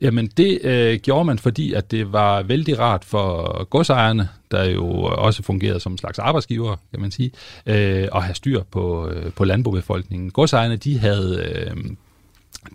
[0.00, 4.86] Jamen det øh, gjorde man, fordi at det var vældig rart for godsejerne, der jo
[5.00, 7.30] også fungerede som en slags arbejdsgiver, kan man sige,
[7.66, 10.30] øh, at have styr på, øh, på landbobefolkningen.
[10.30, 11.76] Godsejerne, de havde, øh,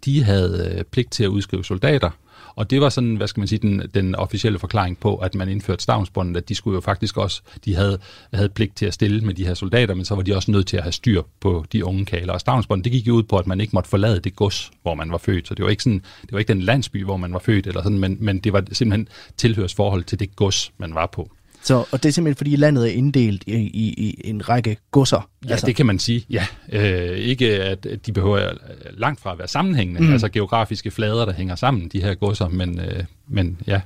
[0.06, 2.10] de havde øh, pligt til at udskrive soldater,
[2.56, 5.50] og det var sådan, hvad skal man sige, den, den officielle forklaring på, at man
[5.50, 8.00] indførte stavnsbåndet, at de skulle jo faktisk også, de havde,
[8.34, 10.68] havde pligt til at stille med de her soldater, men så var de også nødt
[10.68, 12.34] til at have styr på de unge kaler.
[12.34, 14.96] Og stavnsbåndet, det gik jo ud på, at man ikke måtte forlade det gods, hvor
[14.96, 15.48] man var født.
[15.48, 17.84] Så det var ikke, sådan, det var ikke den landsby, hvor man var født, eller
[17.84, 21.32] sådan, men, men det var simpelthen tilhørsforhold til det gods, man var på.
[21.64, 25.30] Så, og det er simpelthen, fordi landet er inddelt i, i, i en række godser.
[25.46, 25.66] Ja, altså.
[25.66, 26.26] det kan man sige.
[26.30, 28.56] Ja, øh, ikke at de behøver øh,
[28.98, 30.12] langt fra at være sammenhængende, mm.
[30.12, 33.82] altså geografiske flader, der hænger sammen, de her godser, men, øh, men ja,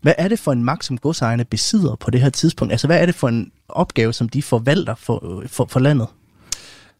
[0.00, 2.72] Hvad er det for en magt, som godsejerne besidder på det her tidspunkt?
[2.72, 6.06] Altså, hvad er det for en opgave, som de forvalter for, for, for landet?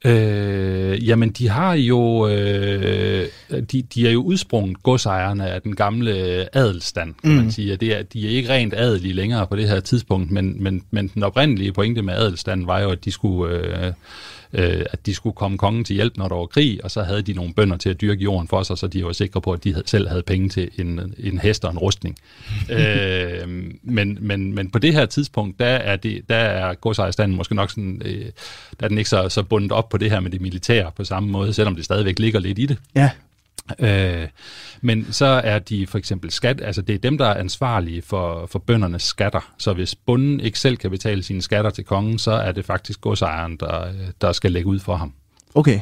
[0.04, 3.26] Øh, jamen, de har jo, øh,
[3.72, 6.12] de, de er jo udsprunget godsejerne af den gamle
[6.56, 7.36] adelstand, kan mm.
[7.36, 7.76] man sige.
[7.76, 11.08] Det er, de er ikke rent adelige længere på det her tidspunkt, men, men, men
[11.08, 13.56] den oprindelige pointe med adelstanden var jo, at de skulle...
[13.56, 13.92] Øh,
[14.52, 17.22] øh, at de skulle komme kongen til hjælp, når der var krig, og så havde
[17.22, 19.64] de nogle bønder til at dyrke jorden for sig, så de var sikre på, at
[19.64, 22.16] de selv havde penge til en, en hest og en rustning.
[22.70, 23.48] øh,
[23.82, 27.70] men, men, men på det her tidspunkt, der er, det, der er godsejerstanden måske nok
[27.70, 28.24] sådan, øh,
[28.80, 31.04] der er den ikke så, så bundet op på det her med det militære på
[31.04, 32.78] samme måde, selvom det stadigvæk ligger lidt i det.
[32.94, 33.10] Ja,
[33.78, 34.28] Øh,
[34.80, 38.46] men så er de for eksempel skat, altså det er dem, der er ansvarlige for,
[38.46, 39.52] for bøndernes skatter.
[39.58, 43.00] Så hvis bunden ikke selv kan betale sine skatter til kongen, så er det faktisk
[43.00, 45.12] godsejeren, der, der skal lægge ud for ham.
[45.54, 45.80] okay.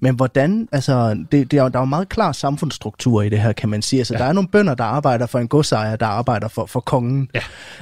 [0.00, 3.52] Men hvordan, altså, det, det er, der er jo meget klar samfundsstruktur i det her,
[3.52, 4.00] kan man sige.
[4.00, 4.18] Altså, ja.
[4.18, 7.28] der er nogle bønder, der arbejder for en godsejer, der arbejder for, for kongen.
[7.34, 7.40] Ja.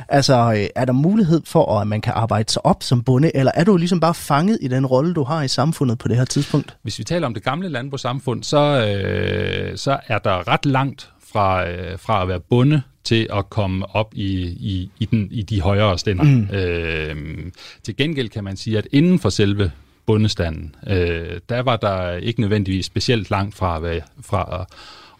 [0.09, 3.53] Altså, øh, er der mulighed for, at man kan arbejde sig op som bonde, eller
[3.55, 6.25] er du ligesom bare fanget i den rolle, du har i samfundet på det her
[6.25, 6.77] tidspunkt?
[6.83, 11.69] Hvis vi taler om det gamle landbrugssamfund, så, øh, så er der ret langt fra,
[11.69, 15.61] øh, fra at være bonde til at komme op i, i, i, den, i de
[15.61, 16.25] højere stænder.
[16.25, 16.49] Mm.
[16.53, 17.17] Øh,
[17.83, 19.71] til gengæld kan man sige, at inden for selve
[20.09, 24.67] bondestanden, øh, der var der ikke nødvendigvis specielt langt fra at være, fra at,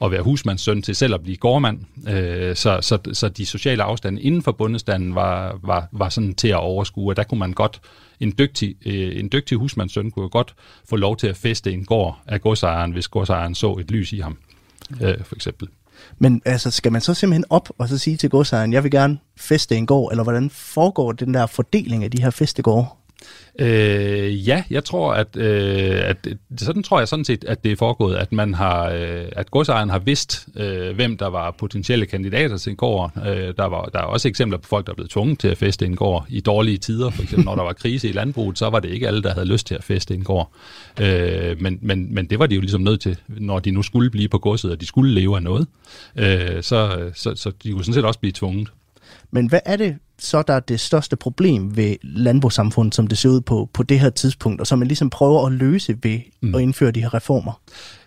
[0.05, 1.81] at være husmandssøn til selv at blive gårdmand.
[2.09, 6.49] Øh, så, så, så de sociale afstande inden for bondestanden var, var, var sådan til
[6.49, 7.81] at overskue, og der kunne man godt,
[8.21, 10.55] en dygtig, øh, en dygtig husmandssøn kunne jo godt
[10.89, 14.19] få lov til at feste en gård af godsejeren, hvis godsejeren så et lys i
[14.19, 14.39] ham,
[15.01, 15.69] øh, for eksempel.
[16.19, 19.19] Men altså, skal man så simpelthen op og så sige til godsejeren, jeg vil gerne
[19.37, 22.87] feste en gård, eller hvordan foregår den der fordeling af de her festegårde?
[23.59, 26.29] Øh, ja, jeg tror, at, øh, at
[26.59, 29.91] sådan tror jeg sådan set, at det er foregået, at man har, øh, at godsejeren
[29.91, 33.13] har vidst, øh, hvem der var potentielle kandidater til en gård.
[33.17, 35.59] Øh, der, var, der er også eksempler på folk, der er blevet tvunget til at
[35.59, 37.11] feste en gård i dårlige tider.
[37.11, 39.47] For eksempel, når der var krise i landbruget, så var det ikke alle, der havde
[39.47, 40.53] lyst til at feste en gård.
[41.01, 44.11] Øh, men, men, men det var de jo ligesom nødt til, når de nu skulle
[44.11, 45.67] blive på godset, og de skulle leve af noget.
[46.17, 48.69] Øh, så, så, så de kunne sådan set også blive tvunget.
[49.31, 53.29] Men hvad er det så, der er det største problem ved landbrugssamfundet, som det ser
[53.29, 56.55] ud på, på det her tidspunkt, og som man ligesom prøver at løse ved mm.
[56.55, 57.61] at indføre de her reformer?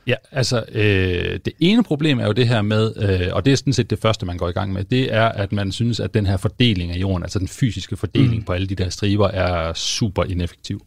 [0.08, 3.58] Ja, altså øh, det ene problem er jo det her med, øh, og det er
[3.58, 6.14] sådan set det første, man går i gang med, det er, at man synes, at
[6.14, 8.44] den her fordeling af jorden, altså den fysiske fordeling mm.
[8.44, 10.82] på alle de der striber, er super ineffektiv.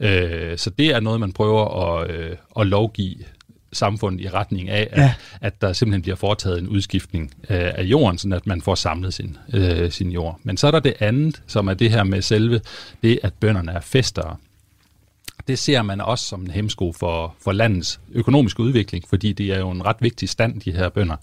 [0.00, 3.14] Øh, så det er noget, man prøver at, øh, at lovgive
[3.72, 5.14] samfundet i retning af, at, ja.
[5.40, 9.14] at der simpelthen bliver foretaget en udskiftning øh, af jorden, så at man får samlet
[9.14, 10.40] sin, øh, sin jord.
[10.42, 12.60] Men så er der det andet, som er det her med selve
[13.02, 14.36] det, at bønderne er festere
[15.48, 19.58] det ser man også som en hemsko for, for landets økonomiske udvikling, fordi det er
[19.58, 21.16] jo en ret vigtig stand, de her bønder.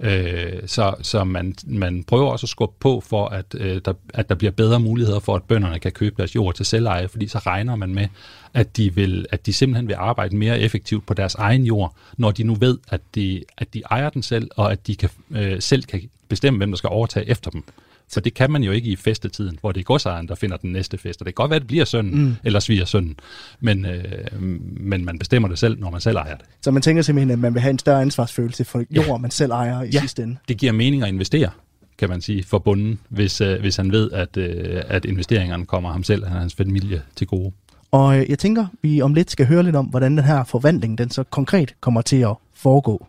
[0.00, 4.28] Øh, så så man, man prøver også at skubbe på for, at, øh, der, at
[4.28, 7.38] der bliver bedre muligheder for, at bønderne kan købe deres jord til selveje, fordi så
[7.38, 8.08] regner man med,
[8.54, 12.30] at de, vil, at de simpelthen vil arbejde mere effektivt på deres egen jord, når
[12.30, 15.62] de nu ved, at de, at de ejer den selv, og at de kan, øh,
[15.62, 17.64] selv kan bestemme, hvem der skal overtage efter dem.
[18.12, 20.72] For det kan man jo ikke i festetiden, hvor det er godsejeren, der finder den
[20.72, 21.20] næste fest.
[21.20, 22.34] Og det kan godt være, at det bliver sønnen, mm.
[22.44, 23.16] eller sviger sønnen.
[23.60, 24.42] Men, øh,
[24.80, 26.46] men man bestemmer det selv, når man selv ejer det.
[26.62, 29.16] Så man tænker simpelthen, at man vil have en større ansvarsfølelse for jord, ja.
[29.16, 30.00] man selv ejer i ja.
[30.00, 30.36] sidste ende.
[30.48, 31.50] det giver mening at investere
[31.98, 35.92] kan man sige, for bunden, hvis, øh, hvis han ved, at, øh, at investeringerne kommer
[35.92, 37.52] ham selv og hans familie til gode.
[37.90, 40.98] Og øh, jeg tænker, vi om lidt skal høre lidt om, hvordan den her forvandling,
[40.98, 43.06] den så konkret kommer til at foregå.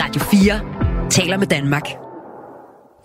[0.00, 2.03] Radio 4 taler med Danmark.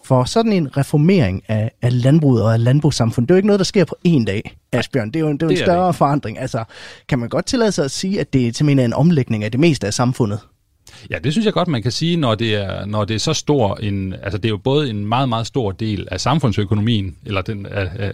[0.10, 3.60] For sådan en reformering af, af landbruget og af landbrugssamfundet, det er jo ikke noget,
[3.60, 5.08] der sker på en dag, Asbjørn.
[5.08, 5.96] Det er jo, det er jo det en større det.
[5.96, 6.40] forandring.
[6.40, 6.64] Altså,
[7.08, 9.60] kan man godt tillade sig at sige, at det simpelthen er en omlægning af det
[9.60, 10.40] meste af samfundet?
[11.10, 13.34] Ja, det synes jeg godt, man kan sige, når det er, når det er så
[13.34, 14.14] stor en...
[14.14, 18.14] Altså, det er jo både en meget, meget stor del af samfundsøkonomien, eller den, øh,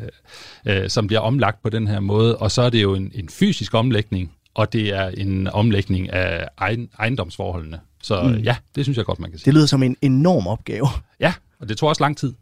[0.65, 3.29] øh, som bliver omlagt på den her måde, og så er det jo en, en
[3.29, 7.79] fysisk omlægning, og det er en omlægning af egen, ejendomsforholdene.
[8.03, 8.35] Så mm.
[8.35, 9.45] ja, det synes jeg godt, man kan sige.
[9.45, 10.87] Det lyder som en enorm opgave.
[11.19, 12.33] Ja, og det tog også lang tid.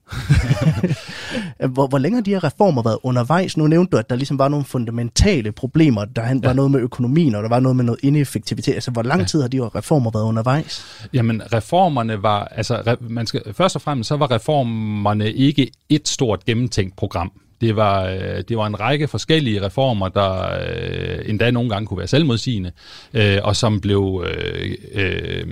[1.74, 3.58] hvor, hvor længe har de her reformer været undervejs?
[3.58, 6.06] Nu nævnte du, at der ligesom var nogle fundamentale problemer.
[6.06, 6.54] Der var ja.
[6.54, 8.74] noget med økonomien, og der var noget med noget ineffektivitet.
[8.74, 9.28] Altså, hvor lang ja.
[9.28, 10.86] tid har de her reformer været undervejs?
[11.14, 12.44] Jamen, reformerne var...
[12.44, 17.32] Altså, man skal, først og fremmest så var reformerne ikke et stort gennemtænkt program.
[17.62, 21.98] Det var, øh, det var en række forskellige reformer, der øh, endda nogle gange kunne
[21.98, 22.72] være selvmodsigende,
[23.14, 25.48] øh, og som blev øh, øh,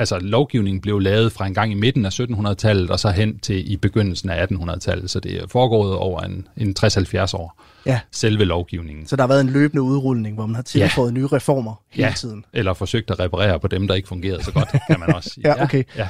[0.00, 3.72] altså lovgivningen blev lavet fra en gang i midten af 1700-tallet og så hen til
[3.72, 7.62] i begyndelsen af 1800-tallet, så det er foregået over en, en 60-70 år.
[7.86, 8.00] Ja.
[8.12, 9.06] Selve lovgivningen.
[9.06, 11.14] Så der har været en løbende udrulning, hvor man har tilføjet ja.
[11.14, 12.14] nye reformer hele ja.
[12.16, 12.44] tiden.
[12.52, 15.48] eller forsøgt at reparere på dem, der ikke fungerede så godt, kan man også sige.
[15.48, 15.84] ja, okay.
[15.96, 16.08] Ja.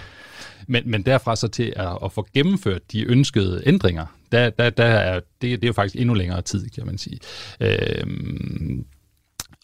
[0.66, 4.85] Men, men derfra så til at, at få gennemført de ønskede ændringer, der, der, der
[4.85, 7.18] er, det, det er jo faktisk endnu længere tid, kan man sige.
[7.61, 8.85] Øhm,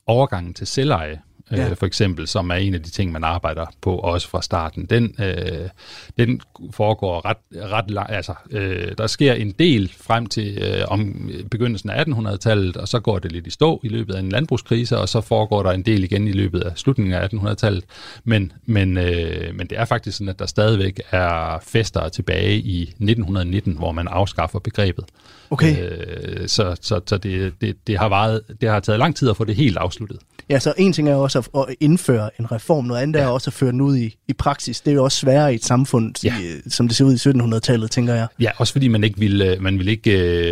[0.07, 1.71] overgangen til selveje ja.
[1.71, 4.87] øh, for eksempel, som er en af de ting, man arbejder på også fra starten.
[4.87, 5.69] Den, øh,
[6.19, 7.37] den foregår ret,
[7.73, 8.13] ret langt.
[8.13, 13.01] Altså, øh, der sker en del frem til øh, om begyndelsen af 1800-tallet, og så
[13.01, 15.83] går det lidt i stå i løbet af en landbrugskrise, og så foregår der en
[15.83, 17.85] del igen i løbet af slutningen af 1800-tallet.
[18.25, 22.83] Men, men, øh, men det er faktisk sådan, at der stadigvæk er fester tilbage i
[22.83, 25.05] 1919, hvor man afskaffer begrebet.
[25.51, 25.91] Okay.
[25.91, 29.37] Øh, så så, så det, det, det, har varet, det har taget lang tid at
[29.37, 30.19] få det helt afsluttet.
[30.51, 33.25] Ja, så en ting er også at, at indføre en reform, noget andet ja.
[33.25, 34.81] er også at føre den ud i, i praksis.
[34.81, 36.35] Det er jo også sværere i et samfund, ja.
[36.39, 38.27] i, som det ser ud i 1700-tallet, tænker jeg.
[38.41, 40.11] Ja, også fordi man ikke ville, man ville ikke,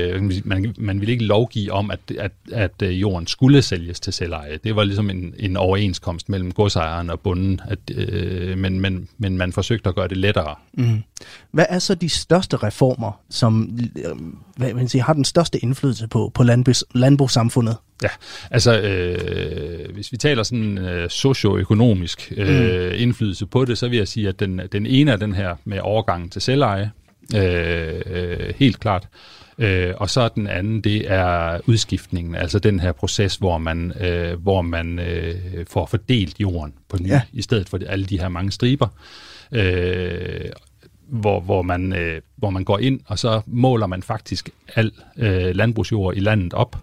[0.09, 4.13] øh, man, man ville ikke lovgive om, at, at, at øh, jorden skulle sælges til
[4.13, 4.59] selveje.
[4.65, 9.39] Det var ligesom en, en overenskomst mellem godsejeren og bunden, at, øh, men, men, men
[9.39, 10.55] man forsøgte at gøre det lettere.
[10.73, 11.03] Mm.
[11.51, 14.17] Hvad er så de største reformer, som øh,
[14.57, 17.77] hvad man siger, har den største indflydelse på, på landbrugs, landbrugssamfundet?
[18.03, 18.09] Ja,
[18.51, 22.95] altså øh, hvis vi taler sådan øh, socioøkonomisk øh, mm.
[22.97, 25.81] indflydelse på det, så vil jeg sige, at den, den ene er den her med
[25.81, 26.91] overgangen til selveje,
[27.37, 29.09] øh, øh, helt klart.
[29.59, 34.43] Øh, og så den anden, det er udskiftningen, altså den her proces, hvor man, øh,
[34.43, 35.35] hvor man øh,
[35.71, 37.23] får fordelt jorden på ny, ja.
[37.33, 38.89] i stedet for alle de her mange striber.
[39.53, 40.51] Øh,
[41.09, 45.55] hvor, hvor, man, øh, hvor man går ind, og så måler man faktisk al øh,
[45.55, 46.77] landbrugsjord i landet op,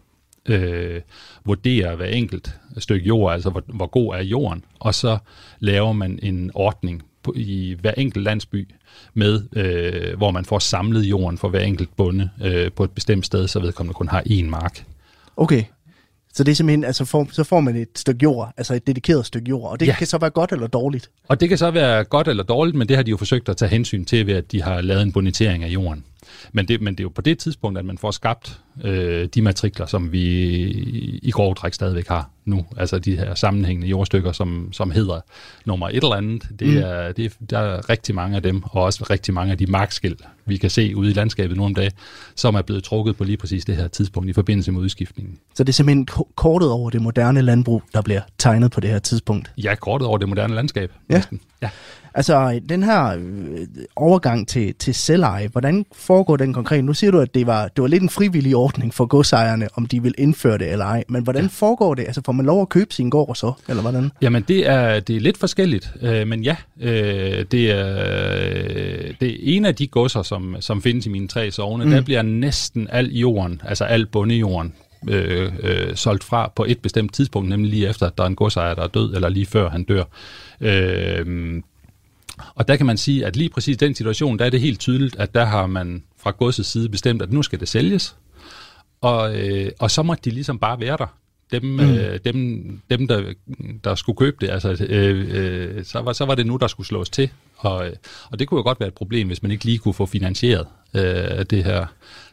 [0.50, 1.02] øh,
[1.46, 5.18] vurderer hver enkelt stykke jord, altså hvor, hvor god er jorden, og så
[5.60, 8.68] laver man en ordning på, i hver enkelt landsby,
[9.14, 13.26] med, øh, hvor man får samlet jorden for hver enkelt bonde øh, på et bestemt
[13.26, 14.86] sted, så vedkommende kun har én mark.
[15.38, 15.64] Okay.
[16.34, 19.26] Så det er simpelthen, altså for, så får man et stykke jord, altså et dedikeret
[19.26, 19.96] stykke jord, og det ja.
[19.96, 21.10] Kan så være godt eller dårligt.
[21.28, 23.58] Og det kan så være godt eller dårligt, men det har de jo forsøgt at
[23.58, 26.04] tage hensyn til ved, at de har lavet en bonitering af jorden.
[26.54, 29.42] Men det, men det er jo på det tidspunkt, at man får skabt øh, de
[29.42, 32.66] matrikler, som vi i, i grov træk stadigvæk har nu.
[32.78, 35.20] Altså de her sammenhængende jordstykker, som, som hedder
[35.66, 36.44] nummer et eller andet.
[36.60, 36.78] Det Mm.
[36.78, 39.66] er, det er, der er rigtig mange af dem, og også rigtig mange af de
[39.66, 41.92] markskilt, vi kan se ude i landskabet nu om dagen,
[42.36, 45.38] som er blevet trukket på lige præcis det her tidspunkt i forbindelse med udskiftningen.
[45.56, 48.90] Så det er simpelthen ko- kortet over det moderne landbrug, der bliver tegnet på det
[48.90, 49.52] her tidspunkt.
[49.58, 50.92] Ja, kortet over det moderne landskab.
[51.10, 51.16] Ja.
[51.16, 51.40] næsten.
[51.62, 51.70] Ja.
[52.14, 56.84] Altså, den her øh, overgang til, til selveje, hvordan foregår den konkret?
[56.84, 59.86] Nu siger du, at det var, det var lidt en frivillig ordning for godsejerne, om
[59.86, 61.04] de vil indføre det eller ej.
[61.10, 61.50] Men hvordan ja.
[61.52, 62.04] foregår det?
[62.04, 64.12] Altså, får man lov at købe sin gård så, eller hvordan?
[64.22, 67.94] Jamen, det er, det er lidt forskelligt, øh, men ja, øh, det, er,
[69.22, 71.86] det er en af de godser, som, som findes i mine tre sovne.
[71.86, 71.92] Mm.
[71.92, 74.74] Der bliver næsten al jorden, altså al bondejorden,
[75.10, 78.36] øh, øh, solgt fra på et bestemt tidspunkt, nemlig lige efter, at der er en
[78.36, 80.04] godsejer, der er død, eller lige før han dør.
[80.62, 81.62] Øh,
[82.56, 85.16] og der kan man sige, at lige præcis den situation, der er det helt tydeligt,
[85.16, 88.16] at der har man fra godsets side bestemt, at nu skal det sælges,
[89.02, 91.18] og, øh, og så må de ligesom bare være der.
[91.52, 91.80] Dem, mm.
[91.80, 93.34] øh, dem, dem der,
[93.84, 96.88] der skulle købe det, altså, øh, øh, så, var, så var det nu, der skulle
[96.88, 97.30] slås til.
[97.58, 97.94] Og, øh,
[98.32, 100.68] og det kunne jo godt være et problem, hvis man ikke lige kunne få finansieret
[100.94, 101.86] øh, det her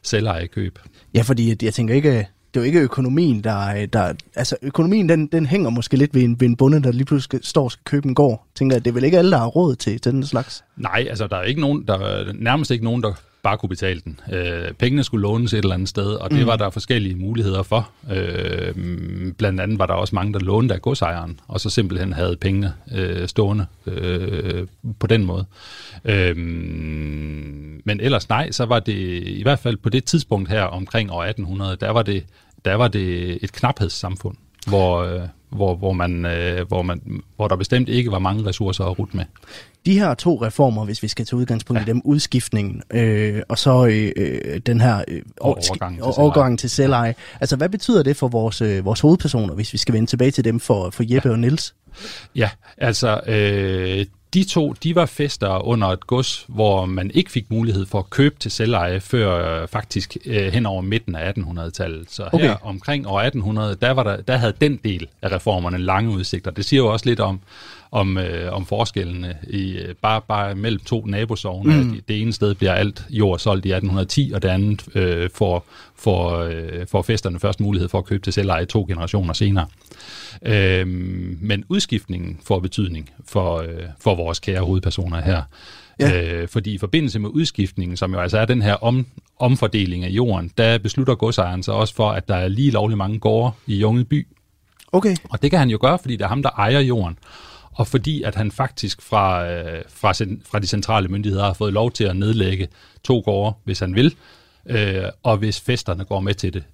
[0.03, 0.79] selvejekøb.
[1.15, 5.09] Ja, fordi jeg tænker ikke, det er jo ikke økonomien, der, øh, der altså økonomien,
[5.09, 7.73] den, den hænger måske lidt ved en, ved en bonde, der lige pludselig står og
[7.73, 8.47] skal købe en gård.
[8.55, 10.65] Tænker jeg, det er vel ikke alle, der har råd til, til den slags?
[10.77, 13.13] Nej, altså der er ikke nogen, der er nærmest ikke nogen, der
[13.49, 14.21] bare kunne betale den.
[14.33, 16.47] Øh, pengene skulle lånes et eller andet sted, og det mm.
[16.47, 17.91] var der forskellige muligheder for.
[18.13, 18.75] Øh,
[19.39, 22.75] blandt andet var der også mange, der lånte af godsejeren, og så simpelthen havde pengene
[22.95, 24.67] øh, stående øh,
[24.99, 25.45] på den måde.
[26.05, 26.37] Øh,
[27.85, 31.25] men ellers nej, så var det i hvert fald på det tidspunkt her omkring år
[31.25, 32.25] 1800, der var det,
[32.65, 37.57] der var det et knaphedssamfund, hvor, øh, hvor, hvor, man, øh, hvor, man, hvor der
[37.57, 39.25] bestemt ikke var mange ressourcer at rute med.
[39.87, 41.85] De her to reformer, hvis vi skal tage udgangspunkt ja.
[41.85, 46.59] i dem, udskiftningen øh, og så øh, øh, den her øh, Og overgangen til overgangen
[46.59, 47.15] til selveje.
[47.41, 50.45] Altså, hvad betyder det for vores, øh, vores hovedpersoner, hvis vi skal vende tilbage til
[50.45, 51.33] dem for, for Jeppe ja.
[51.33, 51.75] og Nils?
[52.35, 57.51] Ja, altså øh, de to, de var fester under et gods, hvor man ikke fik
[57.51, 62.11] mulighed for at købe til selveje før øh, faktisk øh, hen over midten af 1800-tallet.
[62.11, 62.45] Så Okay.
[62.47, 66.51] her omkring år 1800, der, var der, der havde den del af reformerne lange udsigter.
[66.51, 67.41] Det siger jo også lidt om,
[67.91, 71.83] om, øh, om forskellene i øh, bare, bare mellem to nabosogne.
[71.83, 72.01] Mm.
[72.09, 76.39] Det ene sted bliver alt jord solgt i 1810, og det andet øh, får, får,
[76.39, 79.67] øh, får festerne først mulighed for at købe til selveje to generationer senere.
[80.43, 83.69] Øhm, men udskiftningen får betydning for, øh,
[84.01, 85.33] for vores kære hovedpersoner her.
[85.35, 85.43] Ja.
[86.01, 86.23] Ja.
[86.23, 89.07] Øh, fordi i forbindelse med udskiftningen, som jo altså er den her om,
[89.39, 93.19] omfordeling af jorden, der beslutter godsejeren sig også for, at der er lige lovlig mange
[93.19, 94.27] gårde i Junge by.
[94.93, 95.17] Okay.
[95.31, 97.19] Og det kan han jo gøre, fordi det er ham, der ejer jorden.
[97.79, 101.73] Og fordi at han faktisk fra, øh, fra, sen, fra de centrale myndigheder har fået
[101.73, 102.69] lov til at nedlægge
[103.05, 104.15] to gårde, hvis han vil,
[104.67, 106.65] øh, og hvis festerne går med til det.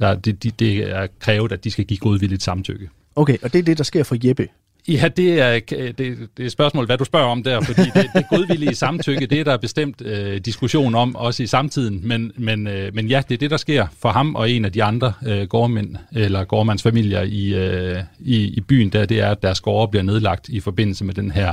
[0.00, 2.88] Der, det, det, det er krævet, at de skal give godvilligt samtykke.
[3.16, 4.48] Okay, og det er det, der sker for Jeppe.
[4.88, 8.06] Ja, det er, det, det er et spørgsmål, hvad du spørger om der, fordi det,
[8.14, 12.66] det godvillige samtykke, det er der bestemt øh, diskussion om, også i samtiden, men, men,
[12.66, 15.12] øh, men ja, det er det, der sker for ham og en af de andre
[15.26, 19.90] øh, gårdmænd, eller gårdmandsfamilier i, øh, i, i byen, der det er, at deres gårde
[19.90, 21.52] bliver nedlagt i forbindelse med den her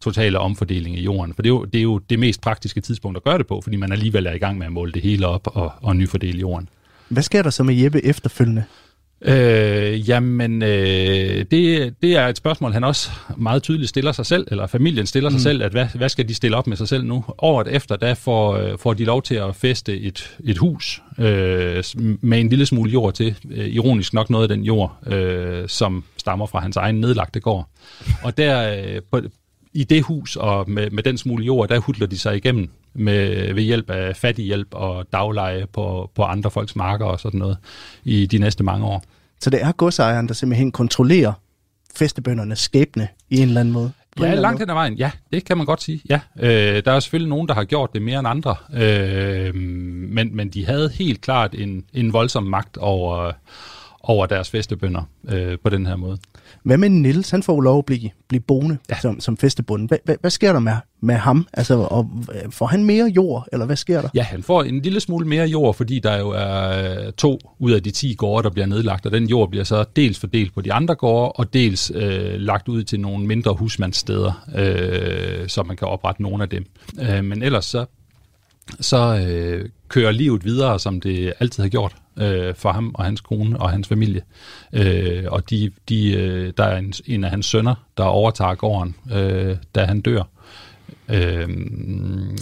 [0.00, 1.34] totale omfordeling af jorden.
[1.34, 3.60] For det er, jo, det er jo det mest praktiske tidspunkt at gøre det på,
[3.60, 6.38] fordi man alligevel er i gang med at måle det hele op og, og nyfordele
[6.38, 6.68] jorden.
[7.08, 8.64] Hvad sker der så med Jeppe efterfølgende?
[9.26, 14.46] Øh, jamen, øh, det, det er et spørgsmål, han også meget tydeligt stiller sig selv,
[14.50, 15.42] eller familien stiller sig Mm.
[15.42, 17.24] selv, at hvad, hvad skal de stille op med sig selv nu?
[17.38, 21.84] Året efter, der får, øh, får de lov til at feste et, et hus øh,
[22.20, 23.34] med en lille smule jord til.
[23.50, 27.68] Øh, ironisk nok noget af den jord, øh, som stammer fra hans egen nedlagte gård.
[28.22, 29.20] Og der, øh, på,
[29.74, 33.54] i det hus og med, med den smule jord, der hudler de sig igennem med,
[33.54, 37.58] ved hjælp af fattighjælp og dagleje på, på andre folks marker og sådan noget
[38.04, 39.04] i de næste mange år.
[39.40, 41.32] Så det er godsejeren, der simpelthen kontrollerer
[41.96, 43.92] festebøndernes skæbne i en eller anden måde?
[44.20, 44.94] Ja, langt hen ad vejen.
[44.94, 46.00] Ja, det kan man godt sige.
[46.10, 50.36] Ja, øh, der er selvfølgelig nogen, der har gjort det mere end andre, øh, men,
[50.36, 53.32] men de havde helt klart en, en voldsom magt over,
[54.02, 56.18] over deres festebønder øh, på den her måde.
[56.64, 57.30] Hvad med Nils?
[57.30, 59.00] Han får lov at blive, blive boende ja.
[59.00, 59.88] som, som festebund.
[59.88, 61.46] Hvad, hvad, hvad sker der med, med ham?
[61.52, 62.10] Altså, og,
[62.50, 64.08] får han mere jord, eller hvad sker der?
[64.14, 67.82] Ja, han får en lille smule mere jord, fordi der jo er to ud af
[67.82, 70.72] de 10 gårde, der bliver nedlagt, og den jord bliver så dels fordelt på de
[70.72, 75.88] andre gårde, og dels øh, lagt ud til nogle mindre husmandssteder, øh, så man kan
[75.88, 76.66] oprette nogle af dem.
[77.00, 77.86] Øh, men ellers så,
[78.80, 83.20] så øh, kører livet videre, som det altid har gjort øh, for ham og hans
[83.20, 84.22] kone og hans familie.
[84.72, 88.96] Øh, og de, de, øh, der er en, en af hans sønner, der overtager gården,
[89.12, 90.22] øh, da han dør.
[91.08, 91.48] Øh,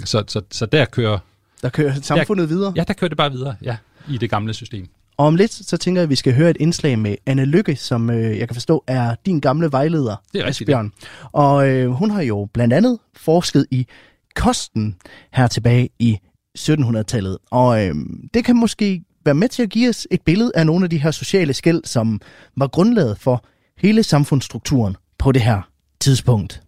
[0.04, 1.18] så, så, så der kører...
[1.62, 2.72] Der kører samfundet der, videre?
[2.76, 3.76] Ja, der kører det bare videre, ja,
[4.08, 4.88] i det gamle system.
[5.16, 7.76] Og om lidt, så tænker jeg, at vi skal høre et indslag med Anne Lykke,
[7.76, 10.92] som øh, jeg kan forstå er din gamle vejleder, det er Asbjørn.
[11.32, 13.86] Og øh, hun har jo blandt andet forsket i
[14.34, 14.96] kosten
[15.32, 16.18] her tilbage i
[16.58, 17.38] 1700-tallet.
[17.50, 17.94] Og øh,
[18.34, 20.98] det kan måske være med til at give os et billede af nogle af de
[20.98, 22.20] her sociale skæld, som
[22.56, 23.44] var grundlaget for
[23.78, 25.68] hele samfundsstrukturen på det her
[26.00, 26.62] tidspunkt.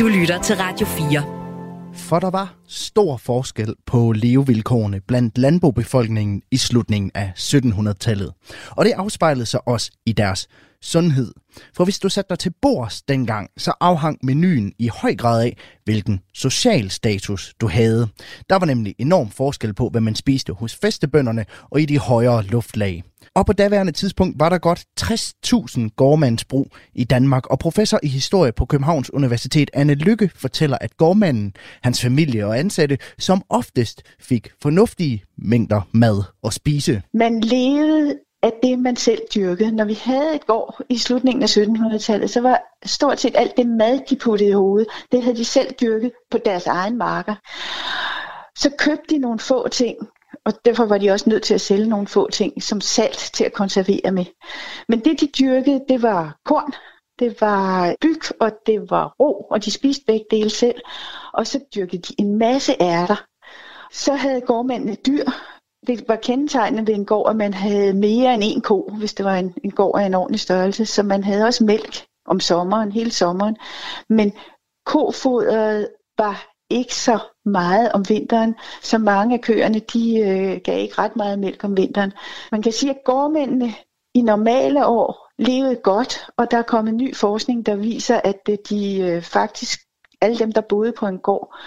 [0.00, 1.36] Du lytter til Radio 4.
[1.94, 8.32] For der var stor forskel på levevilkårene blandt landbobefolkningen i slutningen af 1700-tallet.
[8.70, 10.48] Og det afspejlede sig også i deres
[10.82, 11.32] sundhed.
[11.76, 15.56] For hvis du satte dig til bords dengang, så afhang menuen i høj grad af,
[15.84, 18.08] hvilken social status du havde.
[18.50, 22.42] Der var nemlig enorm forskel på, hvad man spiste hos festebønderne og i de højere
[22.44, 23.04] luftlag.
[23.34, 28.52] Og på daværende tidspunkt var der godt 60.000 gårdmandsbrug i Danmark, og professor i historie
[28.52, 34.48] på Københavns Universitet, Anne Lykke, fortæller, at gårdmanden, hans familie og ansatte, som oftest fik
[34.62, 37.02] fornuftige mængder mad at spise.
[37.14, 38.14] Man levede
[38.46, 39.72] af det, man selv dyrkede.
[39.72, 43.66] Når vi havde et gård i slutningen af 1700-tallet, så var stort set alt det
[43.66, 47.34] mad, de puttede i hovedet, det havde de selv dyrket på deres egen marker.
[48.58, 49.96] Så købte de nogle få ting,
[50.44, 53.44] og derfor var de også nødt til at sælge nogle få ting som salt til
[53.44, 54.24] at konservere med.
[54.88, 56.72] Men det, de dyrkede, det var korn,
[57.18, 60.80] det var byg, og det var ro, og de spiste begge dele selv.
[61.32, 63.24] Og så dyrkede de en masse ærter.
[63.92, 65.24] Så havde gårdmændene dyr,
[65.86, 69.24] det var kendetegnende ved en gård, at man havde mere end en ko, hvis det
[69.24, 70.86] var en, en gård af en ordentlig størrelse.
[70.86, 73.56] Så man havde også mælk om sommeren, hele sommeren.
[74.08, 74.32] Men
[74.86, 80.98] kofodret var ikke så meget om vinteren, så mange af køerne, de øh, gav ikke
[80.98, 82.12] ret meget mælk om vinteren.
[82.52, 83.74] Man kan sige, at gårdmændene
[84.14, 88.56] i normale år levede godt, og der er kommet ny forskning, der viser, at øh,
[88.68, 89.80] de øh, faktisk,
[90.20, 91.58] alle dem, der boede på en gård,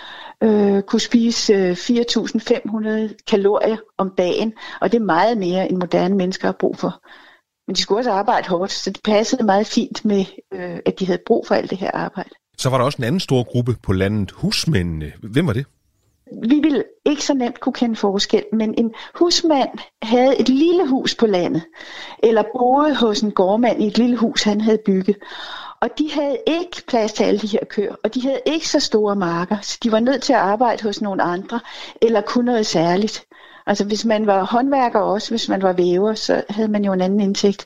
[0.44, 6.16] øh, kunne spise øh, 4.500 kalorier om dagen, og det er meget mere, end moderne
[6.16, 7.02] mennesker har brug for.
[7.68, 11.06] Men de skulle også arbejde hårdt, så det passede meget fint med, øh, at de
[11.06, 12.30] havde brug for alt det her arbejde.
[12.58, 15.12] Så var der også en anden stor gruppe på landet, husmændene.
[15.24, 15.66] Hvem var det?
[16.44, 19.70] Vi ville ikke så nemt kunne kende forskel, men en husmand
[20.02, 21.64] havde et lille hus på landet,
[22.24, 25.18] eller boede hos en gårdmand i et lille hus, han havde bygget.
[25.82, 28.80] Og de havde ikke plads til alle de her køer, og de havde ikke så
[28.80, 31.60] store marker, så de var nødt til at arbejde hos nogle andre,
[32.02, 33.26] eller kun noget særligt.
[33.68, 37.02] Altså hvis man var håndværker også, hvis man var væver, så havde man jo en
[37.02, 37.66] anden indtægt.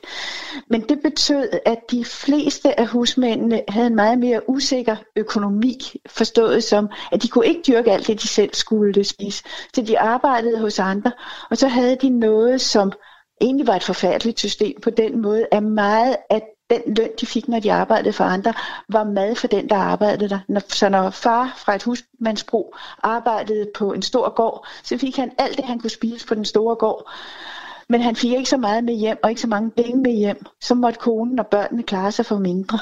[0.70, 6.64] Men det betød, at de fleste af husmændene havde en meget mere usikker økonomi, forstået
[6.64, 9.44] som, at de kunne ikke dyrke alt det, de selv skulle spise.
[9.74, 11.12] Så de arbejdede hos andre,
[11.50, 12.92] og så havde de noget, som
[13.40, 17.48] egentlig var et forfærdeligt system på den måde, at meget af den løn, de fik,
[17.48, 18.52] når de arbejdede for andre,
[18.88, 20.60] var mad for den, der arbejdede der.
[20.68, 25.56] Så når far fra et husmandsbrug arbejdede på en stor gård, så fik han alt
[25.56, 27.10] det, han kunne spise på den store gård.
[27.88, 30.44] Men han fik ikke så meget med hjem, og ikke så mange penge med hjem.
[30.60, 32.78] Så måtte konen og børnene klare sig for mindre.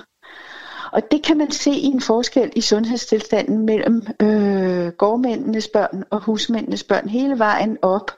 [0.92, 6.20] Og det kan man se i en forskel i sundhedstilstanden mellem øh, gårdmændenes børn og
[6.20, 8.10] husmændenes børn hele vejen op.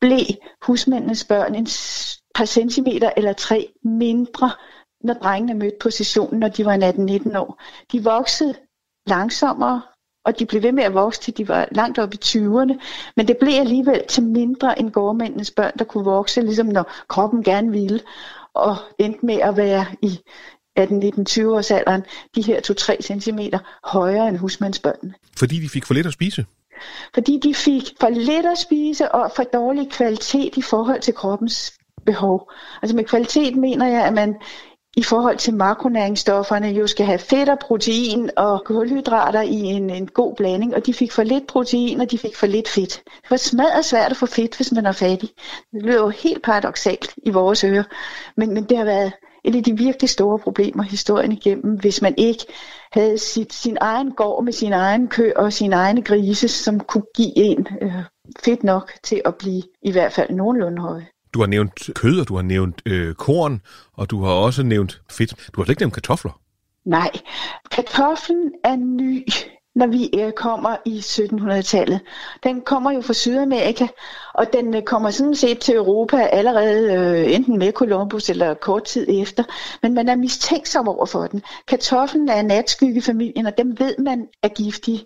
[0.00, 0.26] Blev
[0.62, 1.66] husmændenes børn en
[2.34, 4.50] par centimeter eller tre mindre
[5.04, 7.62] når drengene mødte positionen, når de var 18-19 år.
[7.92, 8.54] De voksede
[9.06, 9.82] langsommere,
[10.24, 12.78] og de blev ved med at vokse, til de var langt op i 20'erne.
[13.16, 17.42] Men det blev alligevel til mindre end gårdmændenes børn, der kunne vokse, ligesom når kroppen
[17.42, 18.00] gerne ville,
[18.54, 20.20] og endte med at være i
[20.80, 22.02] 18-19-20 års alderen,
[22.34, 23.38] de her 2-3 cm
[23.84, 25.14] højere end husmandsbørnene.
[25.38, 26.46] Fordi de fik for lidt at spise?
[27.14, 31.78] Fordi de fik for lidt at spise og for dårlig kvalitet i forhold til kroppens
[32.06, 32.50] behov.
[32.82, 34.36] Altså med kvalitet mener jeg, at man
[34.96, 40.06] i forhold til makronæringsstofferne jo skal have fedt og protein og kulhydrater i en, en
[40.06, 43.02] god blanding, og de fik for lidt protein, og de fik for lidt fedt.
[43.04, 45.28] Det var smadret svært at få fedt, hvis man er fattig.
[45.72, 47.84] Det lyder jo helt paradoxalt i vores ører,
[48.36, 49.12] men, men det har været
[49.44, 52.44] et af de virkelig store problemer historien igennem, hvis man ikke
[52.92, 57.06] havde sit, sin egen gård med sin egen kø og sine egne grise, som kunne
[57.16, 58.02] give en øh,
[58.44, 61.06] fedt nok til at blive i hvert fald nogenlunde høje.
[61.34, 63.60] Du har nævnt kød, og du har nævnt øh, korn,
[63.92, 65.50] og du har også nævnt fedt.
[65.54, 66.40] Du har slet ikke nævnt kartofler.
[66.84, 67.10] Nej,
[67.70, 69.26] kartoflen er ny
[69.78, 72.00] når vi øh, kommer i 1700-tallet.
[72.42, 73.86] Den kommer jo fra Sydamerika,
[74.34, 78.84] og den øh, kommer sådan set til Europa allerede øh, enten med Columbus eller kort
[78.84, 79.44] tid efter.
[79.82, 81.42] Men man er mistænksom over for den.
[81.68, 85.04] Kartoflen er natskyggefamilien, og dem ved man er giftige.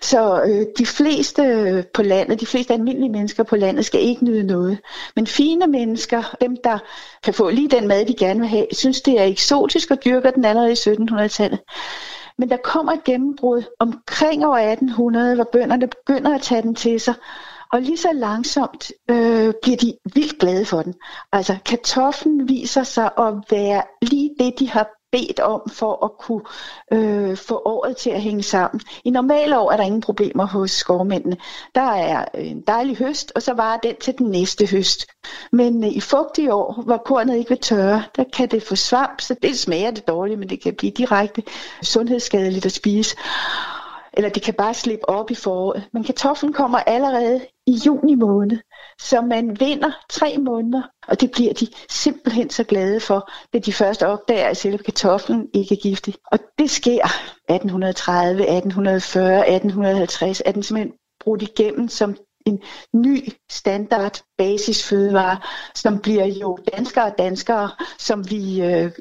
[0.00, 4.24] Så øh, de fleste øh, på landet, de fleste almindelige mennesker på landet, skal ikke
[4.24, 4.78] nyde noget.
[5.16, 6.78] Men fine mennesker, dem der
[7.24, 10.30] kan få lige den mad, de gerne vil have, synes det er eksotisk og dyrker
[10.30, 11.58] den allerede i 1700-tallet.
[12.38, 17.00] Men der kommer et gennembrud omkring år 1800, hvor bønderne begynder at tage den til
[17.00, 17.14] sig.
[17.72, 20.94] Og lige så langsomt øh, bliver de vildt glade for den.
[21.32, 26.42] Altså kartoflen viser sig at være lige det, de har bedt om for at kunne
[26.92, 28.80] øh, få året til at hænge sammen.
[29.04, 31.36] I normale år er der ingen problemer hos skovmændene.
[31.74, 35.06] Der er en dejlig høst, og så varer den til den næste høst.
[35.52, 39.20] Men øh, i fugtige år, hvor kornet ikke vil tørre, der kan det få svamp,
[39.20, 41.42] så det smager det dårligt, men det kan blive direkte
[41.82, 43.16] sundhedsskadeligt at spise
[44.12, 45.88] eller det kan bare slippe op i foråret.
[45.92, 48.58] Men kartoflen kommer allerede i juni måned,
[49.00, 53.72] så man vinder tre måneder, og det bliver de simpelthen så glade for, da de
[53.72, 56.14] først opdager, at selve kartoflen ikke er giftig.
[56.32, 60.94] Og det sker 1830, 1840, 1850, at den simpelthen
[61.24, 62.60] brudt igennem som en
[62.94, 65.38] ny standard basisfødevare,
[65.74, 68.92] som bliver jo danskere og danskere, som vi øh,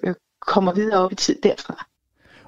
[0.41, 1.85] kommer videre op i tid derfra.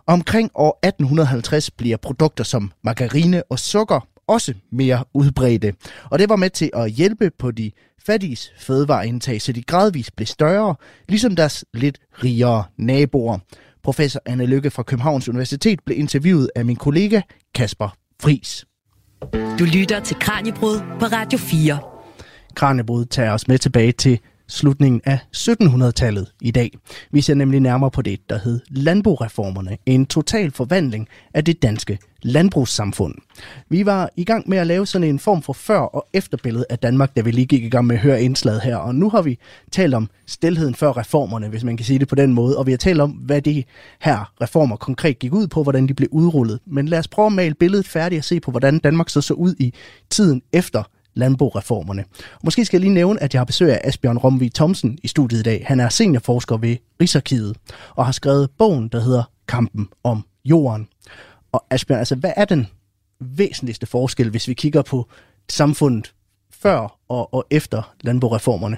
[0.08, 4.00] Omkring år 1850 bliver produkter som margarine og sukker
[4.30, 5.74] også mere udbredte,
[6.04, 7.72] og det var med til at hjælpe på de
[8.06, 10.76] fattiges fødevareindtag, så de gradvist blev større,
[11.08, 13.40] ligesom deres lidt rigere naboer.
[13.84, 17.22] Professor Anne Lykke fra Københavns Universitet blev interviewet af min kollega
[17.56, 18.66] Kasper Fris.
[19.34, 21.80] Du lytter til Kranjebrud på Radio 4.
[22.56, 24.20] Kranjebrud tager os med tilbage til
[24.50, 26.72] slutningen af 1700-tallet i dag.
[27.12, 31.98] Vi ser nemlig nærmere på det, der hed landboreformerne, en total forvandling af det danske
[32.22, 33.16] landbrugssamfund.
[33.70, 36.80] Vi var i gang med at lave sådan en form for før- og efterbillede af
[36.80, 39.22] Danmark, da vi lige gik i gang med at høre indslaget her, og nu har
[39.22, 39.38] vi
[39.72, 42.72] talt om stilheden før reformerne, hvis man kan sige det på den måde, og vi
[42.72, 43.64] har talt om, hvad de
[44.00, 46.60] her reformer konkret gik ud på, hvordan de blev udrullet.
[46.66, 49.34] Men lad os prøve at male billedet færdigt og se på, hvordan Danmark så så
[49.34, 49.74] ud i
[50.10, 50.84] tiden efter
[51.20, 52.06] landboreformerne.
[52.44, 55.40] Måske skal jeg lige nævne, at jeg har besøg af Asbjørn Romvi Thomsen i studiet
[55.40, 55.66] i dag.
[55.68, 57.58] Han er seniorforsker ved Rigsarkivet
[57.96, 60.88] og har skrevet bogen, der hedder Kampen om jorden.
[61.52, 62.68] Og Asbjørn, altså hvad er den
[63.20, 65.10] væsentligste forskel, hvis vi kigger på
[65.50, 66.14] samfundet
[66.52, 68.78] før og, og efter landboreformerne?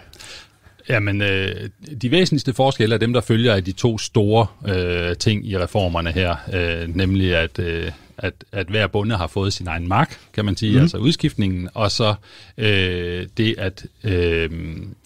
[0.92, 1.70] Jamen, øh,
[2.02, 6.12] de væsentligste forskelle er dem, der følger af de to store øh, ting i reformerne
[6.12, 10.46] her, øh, nemlig at, øh, at, at hver bonde har fået sin egen mark, kan
[10.46, 10.82] man sige, mm.
[10.82, 12.16] altså udskiftningen, og så
[12.58, 14.50] øh, det, at, øh,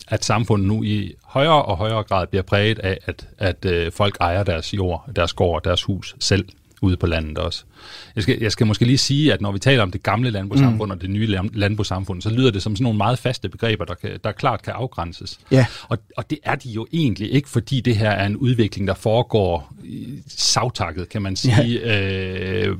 [0.07, 4.17] at samfundet nu i højere og højere grad bliver præget af, at, at øh, folk
[4.19, 6.45] ejer deres jord, deres gård, deres hus selv
[6.81, 7.63] ude på landet også.
[8.15, 10.87] Jeg skal, jeg skal måske lige sige, at når vi taler om det gamle landbrugssamfund
[10.87, 10.91] mm.
[10.91, 14.19] og det nye landbrugssamfund, så lyder det som sådan nogle meget faste begreber, der, kan,
[14.23, 15.39] der klart kan afgrænses.
[15.51, 15.65] Ja.
[15.87, 18.93] Og, og det er de jo egentlig ikke, fordi det her er en udvikling, der
[18.93, 19.73] foregår
[20.27, 22.67] savtakket, kan man sige, ja.
[22.67, 22.77] øh,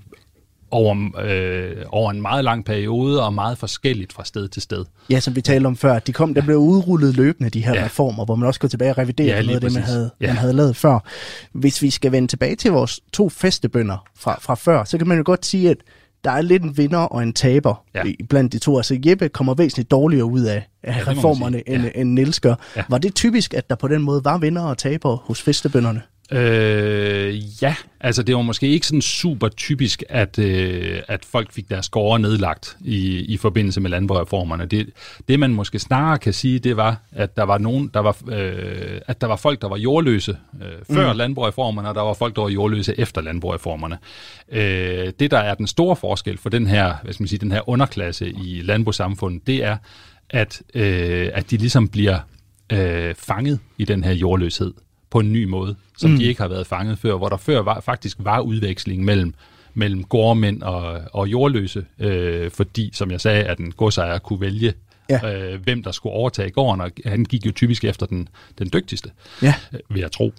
[0.76, 4.86] over, øh, over en meget lang periode og meget forskelligt fra sted til sted.
[5.09, 5.99] Ja, som vi talte om før.
[5.99, 7.86] De kom, der blev udrullet løbende, de her ja.
[7.86, 10.28] reformer, hvor man også går tilbage og reviderer ja, noget af det, man havde, ja.
[10.28, 10.99] man havde lavet før.
[11.51, 15.17] Hvis vi skal vende tilbage til vores to festebønder fra, fra før, så kan man
[15.17, 15.78] jo godt sige, at
[16.23, 18.03] der er lidt en vinder og en taber ja.
[18.30, 18.78] blandt de to.
[18.78, 21.89] Altså Jeppe kommer væsentligt dårligere ud af, af ja, reformerne, end, ja.
[21.95, 22.55] end Niels gør.
[22.76, 22.84] Ja.
[22.89, 26.01] Var det typisk, at der på den måde var vinder og taber hos festebønderne?
[26.32, 31.69] Øh, ja, altså det var måske ikke sådan super typisk, at, øh, at folk fik
[31.69, 34.65] deres gårde nedlagt i, i forbindelse med landbrugreformerne.
[34.65, 34.89] Det,
[35.28, 39.01] det man måske snarere kan sige, det var, at der var nogen, der var, øh,
[39.07, 41.17] at der var folk, der var jordløse øh, før mm.
[41.17, 43.97] landbrugreformerne, og der var folk, der var jordløse efter landbrugreformerne.
[44.51, 47.51] Øh, det, der er den store forskel for den her, hvad skal man sige, den
[47.51, 49.78] her underklasse i landbrugssamfundet, det er,
[50.30, 52.19] at, øh, at de ligesom bliver
[52.71, 54.73] øh, fanget i den her jordløshed
[55.16, 56.18] på en ny måde, som mm.
[56.18, 59.34] de ikke har været fanget før, hvor der før var, faktisk var udveksling mellem
[59.74, 64.74] mellem gårdmænd og, og jordløse, øh, fordi, som jeg sagde, at en godsejer kunne vælge,
[65.09, 65.34] ja.
[65.34, 68.28] øh, hvem der skulle overtage gården, og han gik jo typisk efter den,
[68.59, 69.11] den dygtigste,
[69.41, 69.53] ja.
[69.74, 70.34] øh, vil jeg tro.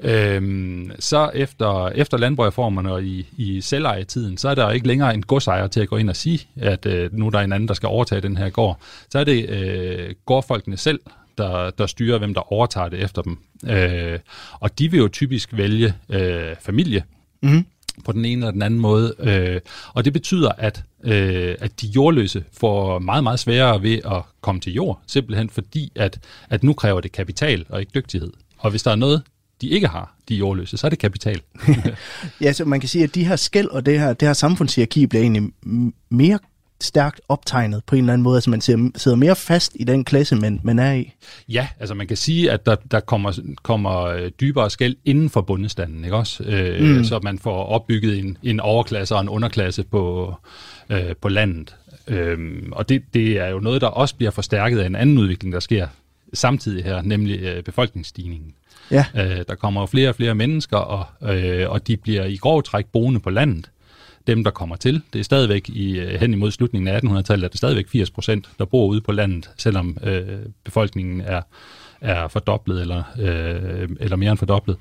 [0.00, 5.22] Øhm, så efter, efter landbrugreformerne og i, i selvejetiden, så er der ikke længere en
[5.22, 7.74] godsejer til at gå ind og sige, at øh, nu er der en anden, der
[7.74, 8.80] skal overtage den her gård.
[9.10, 11.00] Så er det øh, gårdfolkene selv,
[11.38, 13.38] der, der styrer, hvem der overtager det efter dem.
[13.66, 14.18] Øh,
[14.60, 17.04] og de vil jo typisk vælge øh, familie.
[17.42, 17.66] Mm.
[18.04, 19.14] på den ene eller den anden måde.
[19.18, 19.60] Øh,
[19.94, 24.60] og det betyder, at, øh, at de jordløse får meget, meget sværere ved at komme
[24.60, 26.18] til jord, simpelthen fordi, at,
[26.50, 28.32] at nu kræver det kapital og ikke dygtighed.
[28.58, 29.22] Og hvis der er noget,
[29.60, 31.40] de ikke har, de jordløse, så er det kapital.
[32.40, 35.06] ja, så man kan sige, at de her skæld og det her, det her samfundshierarki
[35.06, 35.52] bliver egentlig
[36.10, 36.38] mere
[36.84, 40.36] stærkt optegnet på en eller anden måde, altså man sidder mere fast i den klasse,
[40.36, 41.12] man, man er i.
[41.48, 45.40] Ja, altså man kan sige, at der, der kommer, kommer øh, dybere skæld inden for
[45.40, 46.44] bundestanden, ikke også?
[46.44, 47.04] Øh, mm.
[47.04, 50.34] Så man får opbygget en, en overklasse og en underklasse på,
[50.90, 51.76] øh, på landet.
[52.08, 52.38] Øh,
[52.72, 55.60] og det, det er jo noget, der også bliver forstærket af en anden udvikling, der
[55.60, 55.86] sker
[56.32, 58.54] samtidig her, nemlig øh, befolkningsstigningen.
[58.90, 59.04] Ja.
[59.16, 62.86] Øh, der kommer flere og flere mennesker, og, øh, og de bliver i grov træk
[62.86, 63.70] boende på landet
[64.26, 65.02] dem, der kommer til.
[65.12, 68.10] Det er stadigvæk i, øh, hen imod slutningen af 1800-tallet, at det er stadigvæk 80
[68.10, 71.42] procent, der bor ude på landet, selvom øh, befolkningen er,
[72.00, 74.76] er fordoblet eller, øh, eller mere end fordoblet.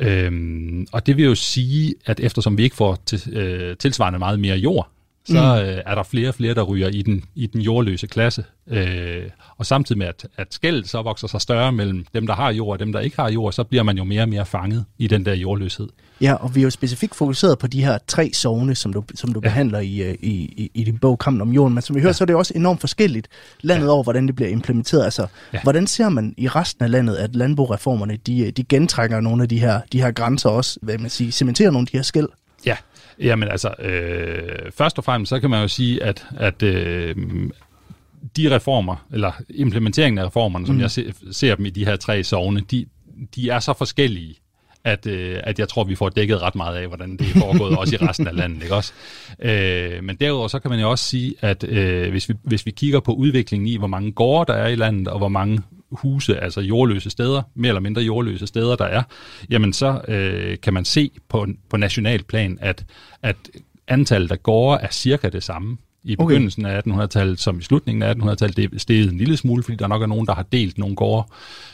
[0.00, 4.40] Øhm, og det vil jo sige, at eftersom vi ikke får til, øh, tilsvarende meget
[4.40, 4.90] mere jord,
[5.28, 5.68] så mm.
[5.68, 8.44] øh, er der flere og flere, der ryger i den, i den jordløse klasse.
[8.66, 9.22] Øh,
[9.56, 12.72] og samtidig med, at, at skældet så vokser sig større mellem dem, der har jord
[12.72, 15.06] og dem, der ikke har jord, så bliver man jo mere og mere fanget i
[15.06, 15.88] den der jordløshed.
[16.20, 19.32] Ja, og vi er jo specifikt fokuseret på de her tre sovne, som du, som
[19.32, 19.48] du ja.
[19.48, 21.74] behandler i, øh, i, i, i din bog Kampen om jorden.
[21.74, 22.12] Men som vi hører, ja.
[22.12, 23.28] så er det også enormt forskelligt
[23.60, 23.92] landet ja.
[23.92, 25.04] over, hvordan det bliver implementeret.
[25.04, 25.60] Altså, ja.
[25.62, 29.58] hvordan ser man i resten af landet, at landbrugreformerne, de, de gentrækker nogle af de
[29.58, 32.28] her, de her grænser også, hvad man siger, cementerer nogle af de her skæld?
[32.66, 32.76] Ja,
[33.20, 37.16] Jamen altså, øh, først og fremmest, så kan man jo sige, at, at øh,
[38.36, 40.80] de reformer, eller implementeringen af reformerne, som mm.
[40.80, 42.86] jeg ser, ser dem i de her tre sovne, de,
[43.34, 44.34] de er så forskellige,
[44.84, 47.78] at, øh, at jeg tror, vi får dækket ret meget af, hvordan det er foregået
[47.78, 48.62] også i resten af landet.
[48.62, 48.92] Ikke også?
[49.42, 52.70] Øh, men derudover så kan man jo også sige, at øh, hvis, vi, hvis vi
[52.70, 56.40] kigger på udviklingen i, hvor mange gårde der er i landet, og hvor mange huse,
[56.40, 59.02] altså jordløse steder, mere eller mindre jordløse steder, der er,
[59.50, 62.84] jamen så øh, kan man se på, på national plan, at,
[63.22, 63.36] at
[63.88, 66.74] antallet af gårde er cirka det samme i begyndelsen okay.
[66.74, 68.56] af 1800-tallet som i slutningen af 1800-tallet.
[68.56, 70.96] Det er steget en lille smule, fordi der nok er nogen, der har delt nogle
[70.96, 71.28] gårde,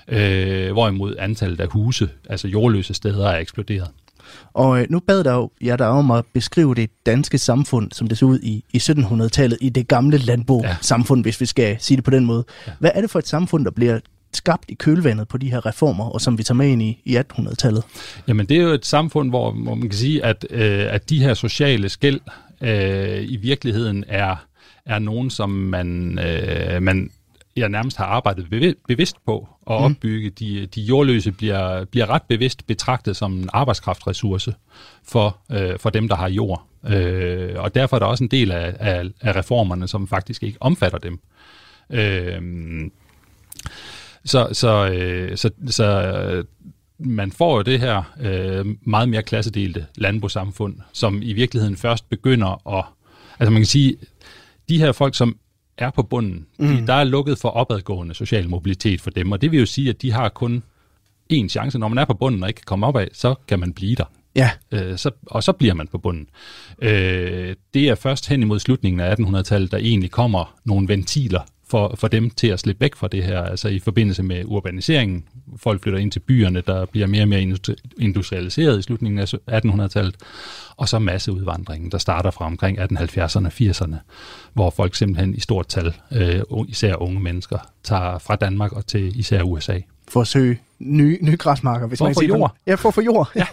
[0.08, 3.88] øh, hvorimod antallet af huse, altså jordløse steder, er eksploderet.
[4.52, 8.08] Og øh, nu bad der jo ja, der om at beskrive det danske samfund, som
[8.08, 11.22] det så ud i, i 1700-tallet, i det gamle landbo-samfund, ja.
[11.22, 12.44] hvis vi skal sige det på den måde.
[12.66, 12.72] Ja.
[12.78, 13.98] Hvad er det for et samfund, der bliver
[14.32, 17.16] skabt i kølvandet på de her reformer, og som vi tager med ind i, i
[17.16, 17.84] 1800-tallet?
[18.28, 21.18] Jamen det er jo et samfund, hvor, hvor man kan sige, at, øh, at de
[21.18, 22.20] her sociale skæld
[22.60, 24.46] øh, i virkeligheden er,
[24.86, 27.10] er nogen, som man, øh, man
[27.56, 29.84] jeg nærmest har arbejdet bevidst på at mm.
[29.84, 30.30] opbygge.
[30.30, 34.54] De, de jordløse bliver, bliver ret bevidst betragtet som en arbejdskraftressource
[35.04, 36.66] for, øh, for dem, der har jord.
[36.86, 40.58] Øh, og derfor er der også en del af, af, af reformerne, som faktisk ikke
[40.60, 41.20] omfatter dem.
[41.90, 42.40] Øh,
[44.24, 46.44] så, så, øh, så, så
[46.98, 52.78] man får jo det her øh, meget mere klassedelte landbrugssamfund, som i virkeligheden først begynder
[52.78, 52.84] at...
[53.38, 53.96] Altså man kan sige,
[54.68, 55.36] de her folk, som
[55.78, 56.66] er på bunden, mm.
[56.66, 59.90] de, der er lukket for opadgående social mobilitet for dem, og det vil jo sige,
[59.90, 60.62] at de har kun
[61.32, 61.78] én chance.
[61.78, 64.04] Når man er på bunden og ikke kan komme opad, så kan man blive der.
[64.36, 64.50] Ja.
[64.72, 66.26] Øh, så, og så bliver man på bunden.
[66.82, 71.40] Øh, det er først hen imod slutningen af 1800-tallet, der egentlig kommer nogle ventiler
[71.70, 75.24] for, for dem til at slippe væk fra det her, altså i forbindelse med urbaniseringen.
[75.56, 77.56] Folk flytter ind til byerne, der bliver mere og mere
[77.98, 79.34] industrialiseret i slutningen af
[79.64, 80.16] 1800-tallet.
[80.76, 83.96] Og så masseudvandringen, der starter fra omkring 1870'erne og 80'erne,
[84.52, 89.18] hvor folk simpelthen i stort tal, øh, især unge mennesker, tager fra Danmark og til
[89.18, 89.78] især USA.
[90.08, 92.56] For at søge nye, nye græsmarker, hvis for man kan sige jord.
[92.66, 93.30] Ja, for at få jord.
[93.36, 93.46] Ja.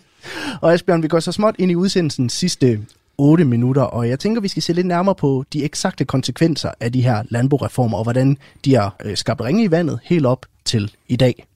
[0.62, 2.80] og Asbjørn, vi går så småt ind i udsendelsens sidste
[3.18, 6.92] 8 minutter, og jeg tænker, vi skal se lidt nærmere på de eksakte konsekvenser af
[6.92, 10.92] de her landboreformer, og hvordan de har øh, skabt ringe i vandet helt op til
[11.08, 11.46] i dag.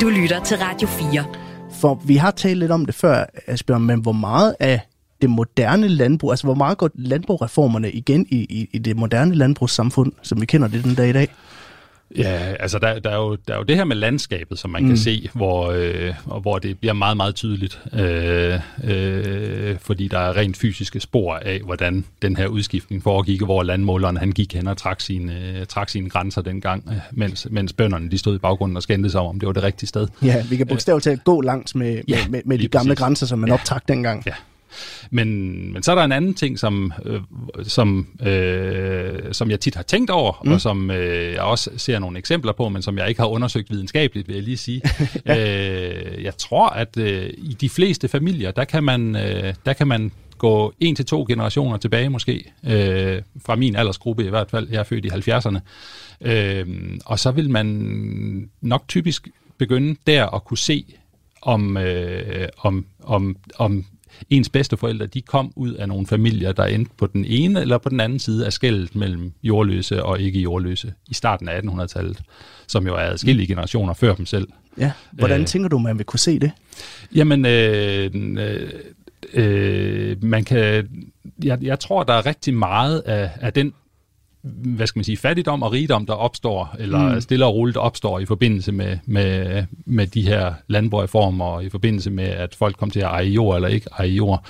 [0.00, 1.24] Du lytter til Radio 4.
[1.80, 4.80] For vi har talt lidt om det før, Asbjørn, men hvor meget af
[5.22, 10.12] det moderne landbrug, altså hvor meget går landbrugreformerne igen i, i, i det moderne landbrugssamfund,
[10.22, 11.28] som vi kender det den dag i dag?
[12.18, 14.82] Ja, altså der, der, er jo, der er jo det her med landskabet, som man
[14.82, 14.88] mm.
[14.88, 20.36] kan se, hvor, øh, hvor det bliver meget, meget tydeligt, øh, øh, fordi der er
[20.36, 24.76] rent fysiske spor af, hvordan den her udskiftning foregik, hvor landmåleren han gik hen og
[24.76, 28.76] trak sine, øh, trak sine grænser dengang, øh, mens, mens bønderne de stod i baggrunden
[28.76, 30.08] og skændte sig om, det var det rigtige sted.
[30.22, 32.98] Ja, vi kan bogstaveligt talt gå langs med, ja, med, med, med de gamle præcis.
[32.98, 33.54] grænser, som man ja.
[33.54, 34.22] optrak dengang.
[34.26, 34.32] Ja,
[35.10, 35.28] men,
[35.72, 37.20] men så er der en anden ting, som, øh,
[37.62, 40.52] som, øh, som jeg tit har tænkt over, mm.
[40.52, 43.70] og som øh, jeg også ser nogle eksempler på, men som jeg ikke har undersøgt
[43.70, 44.82] videnskabeligt, vil jeg lige sige.
[45.26, 46.16] ja.
[46.16, 49.88] øh, jeg tror, at øh, i de fleste familier, der kan man, øh, der kan
[49.88, 54.68] man gå en til to generationer tilbage måske, øh, fra min aldersgruppe i hvert fald,
[54.70, 55.58] jeg er født i 70'erne,
[56.20, 56.66] øh,
[57.04, 60.84] og så vil man nok typisk begynde der at kunne se
[61.42, 63.84] om, øh, om, om, om
[64.30, 67.88] ens bedsteforældre, de kom ud af nogle familier, der endte på den ene eller på
[67.88, 72.20] den anden side af skældet mellem jordløse og ikke jordløse i starten af 1800-tallet,
[72.66, 74.48] som jo er adskillige generationer før dem selv.
[74.78, 74.92] Ja.
[75.12, 75.46] Hvordan Øh.
[75.46, 76.50] tænker du, man vil kunne se det?
[77.14, 78.70] Jamen, øh, øh,
[79.34, 80.88] øh, man kan,
[81.44, 83.72] jeg, jeg tror, der er rigtig meget af, af den
[84.44, 87.20] hvad skal man sige, fattigdom og rigdom, der opstår, eller mm.
[87.20, 92.10] stille og roligt opstår i forbindelse med, med, med de her landbrugreformer, og i forbindelse
[92.10, 94.46] med, at folk kom til at eje jord eller ikke eje jord,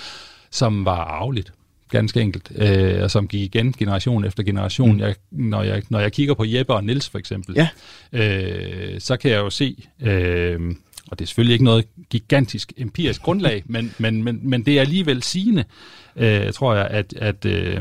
[0.51, 1.53] som var arveligt,
[1.91, 4.93] ganske enkelt, øh, og som gik igen generation efter generation.
[4.93, 5.01] Mm.
[5.01, 7.69] Jeg, når, jeg, når jeg kigger på Jeppe og Nils for eksempel, Ja.
[8.13, 10.61] øh, så kan jeg jo se, øh,
[11.11, 14.81] og det er selvfølgelig ikke noget gigantisk empirisk grundlag, men, men, men, men det er
[14.81, 15.65] alligevel sigende,
[16.17, 17.81] øh, tror jeg, at, at øh,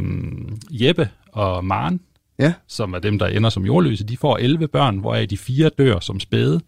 [0.72, 2.00] Jeppe og Maren,
[2.40, 2.54] Ja.
[2.68, 6.00] som er dem, der ender som jordløse, de får 11 børn, hvoraf de fire dør
[6.00, 6.62] som spæde.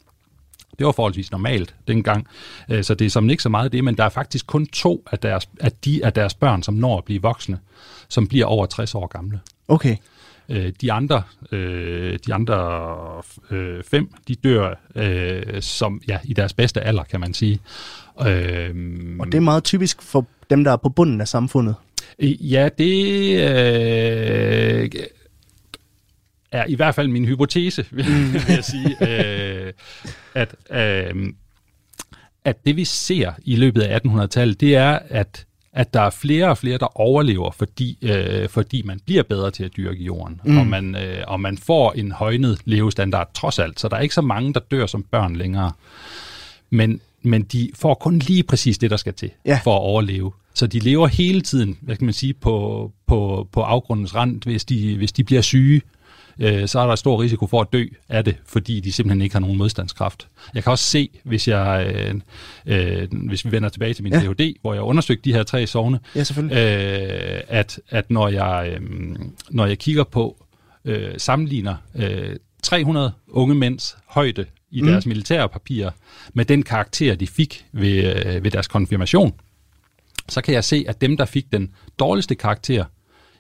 [0.79, 2.27] Det var forholdsvis normalt dengang,
[2.69, 5.03] Øh, så det er som ikke så meget det, men der er faktisk kun to
[5.11, 7.59] af, deres, af de af deres børn, som når at blive voksne,
[8.07, 9.39] som bliver over 60 år gamle.
[9.67, 9.95] Okay.
[10.49, 13.23] Øh, de andre, øh, de andre
[13.83, 14.73] fem, de dør
[15.61, 17.59] som ja, i deres bedste alder, kan man sige.
[19.19, 21.75] Og det er meget typisk for dem, der er på bunden af samfundet.
[22.23, 24.89] Ja, det øh,
[26.51, 28.05] er i hvert fald min hypotese, vil
[28.49, 29.73] jeg sige, øh,
[30.33, 31.33] at, øh,
[32.45, 35.45] at det vi ser i løbet af 1800-tallet, det er, at
[35.75, 39.63] at der er flere og flere, der overlever, fordi, øh, fordi man bliver bedre til
[39.63, 40.57] at dyrke jorden, mm.
[40.57, 43.79] og, man, øh, og man får en højnet levestandard trods alt.
[43.79, 45.71] Så der er ikke så mange, der dør som børn længere.
[46.69, 49.59] Men, men de får kun lige præcis det, der skal til Ja.
[49.63, 50.31] for at overleve.
[50.55, 54.41] Så de lever hele tiden, hvad kan man sige, på, på, på afgrundens rand.
[54.43, 55.81] Hvis de, hvis de bliver syge,
[56.39, 59.35] øh, så er der stor risiko for at dø af det, fordi de simpelthen ikke
[59.35, 60.27] har nogen modstandskraft.
[60.53, 64.21] Jeg kan også se, hvis, jeg, øh, øh, hvis vi vender tilbage til min Ja.
[64.61, 68.81] hvor jeg undersøgte de her tre sovne, Ja, øh, at, at når, jeg, øh,
[69.49, 70.45] når jeg kigger på,
[70.85, 74.87] øh, sammenligner øh, 300 unge mænds højde i Mm.
[74.87, 75.91] deres militære papirer
[76.33, 79.33] med den karakter, de fik ved, øh, ved deres konfirmation,
[80.29, 82.85] så kan jeg se, at dem, der fik den dårligste karakter,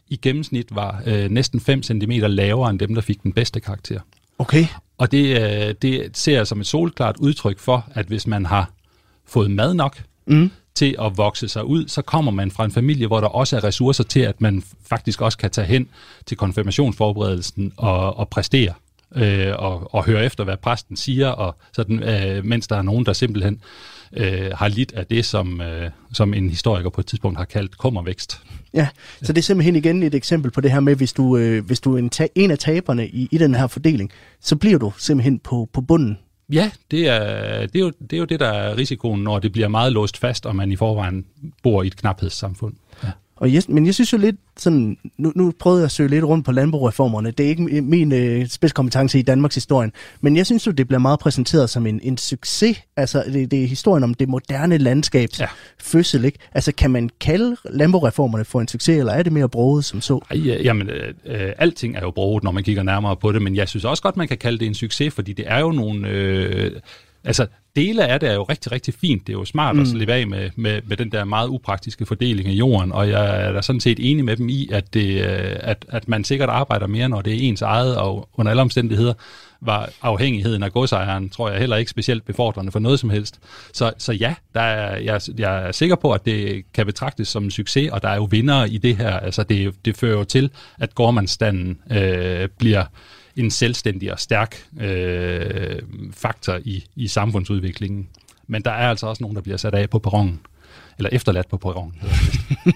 [0.07, 3.99] i gennemsnit var øh, næsten 5 cm lavere end dem, der fik den bedste karakter.
[4.39, 4.65] Okay.
[4.97, 8.71] Og det, øh, det ser jeg som et solklart udtryk for, at hvis man har
[9.25, 10.51] fået mad nok Mm.
[10.75, 13.63] til at vokse sig ud, så kommer man fra en familie, hvor der også er
[13.63, 15.87] ressourcer til, at man faktisk også kan tage hen
[16.25, 18.73] til konfirmationsforberedelsen og, og præstere.
[19.15, 23.05] Øh, og, og høre efter, hvad præsten siger, og sådan, øh, mens der er nogen,
[23.05, 23.61] der simpelthen
[24.17, 27.77] øh, har lidt af det, som, øh, som en historiker på et tidspunkt har kaldt
[27.77, 28.41] kummervækst.
[28.73, 28.87] Ja,
[29.21, 31.79] så det er simpelthen igen et eksempel på det her med, hvis du, øh, hvis
[31.79, 34.11] du er en, ta- en af taberne i, i den her fordeling,
[34.41, 36.17] så bliver du simpelthen på, på bunden.
[36.49, 39.51] Ja, det er, det, er jo, det er jo det, der er risikoen, når det
[39.51, 41.25] bliver meget låst fast, og man i forvejen
[41.63, 42.73] bor i et knaphedssamfund.
[43.03, 43.11] Ja.
[43.37, 46.23] Og jeg, men jeg synes jo lidt sådan, nu, nu prøvede jeg at søge lidt
[46.25, 47.31] rundt på landbrugreformerne.
[47.31, 50.87] Det er ikke mi- min øh, spidskompetence i Danmarks historien, men jeg synes jo, det
[50.87, 52.81] bliver meget præsenteret som en, en succes.
[52.97, 55.47] Altså, det, det er historien om det moderne landskabs ja.
[55.79, 56.39] Fødsel, ikke?
[56.53, 60.19] Altså, kan man kalde landbrugreformerne for en succes, eller er det mere broget som så?
[60.31, 63.41] Ej, ja, jamen, øh, øh, alting er jo brugt, når man kigger nærmere på det,
[63.41, 65.71] men jeg synes også godt, man kan kalde det en succes, fordi det er jo
[65.71, 66.07] nogle...
[66.09, 66.71] Øh,
[67.25, 69.27] altså, dele af det er jo rigtig, rigtig fint.
[69.27, 69.81] Det er jo smart mm.
[69.81, 73.45] at slippe af med, med, med den der meget upraktiske fordeling af jorden, og jeg
[73.45, 76.49] er da sådan set enig med dem i, at, det, øh, at, at man sikkert
[76.49, 79.13] arbejder mere, når det er ens eget, og under alle omstændigheder
[79.61, 83.39] var afhængigheden af godsejeren, tror jeg heller ikke specielt befordrende for noget som helst.
[83.73, 87.43] Så, så ja, der er, jeg, jeg er sikker på, at det kan betragtes som
[87.43, 89.19] en succes, og der er jo vindere i det her.
[89.19, 90.49] Altså det, det fører jo til,
[90.79, 92.83] at gårdmandsstanden øh, bliver
[93.35, 95.81] en selvstændig og stærk øh,
[96.11, 98.07] faktor i, i samfundsudviklingen.
[98.47, 100.39] Men der er altså også nogen, der bliver sat af på perronen.
[100.97, 101.93] Eller efterladt på perronen.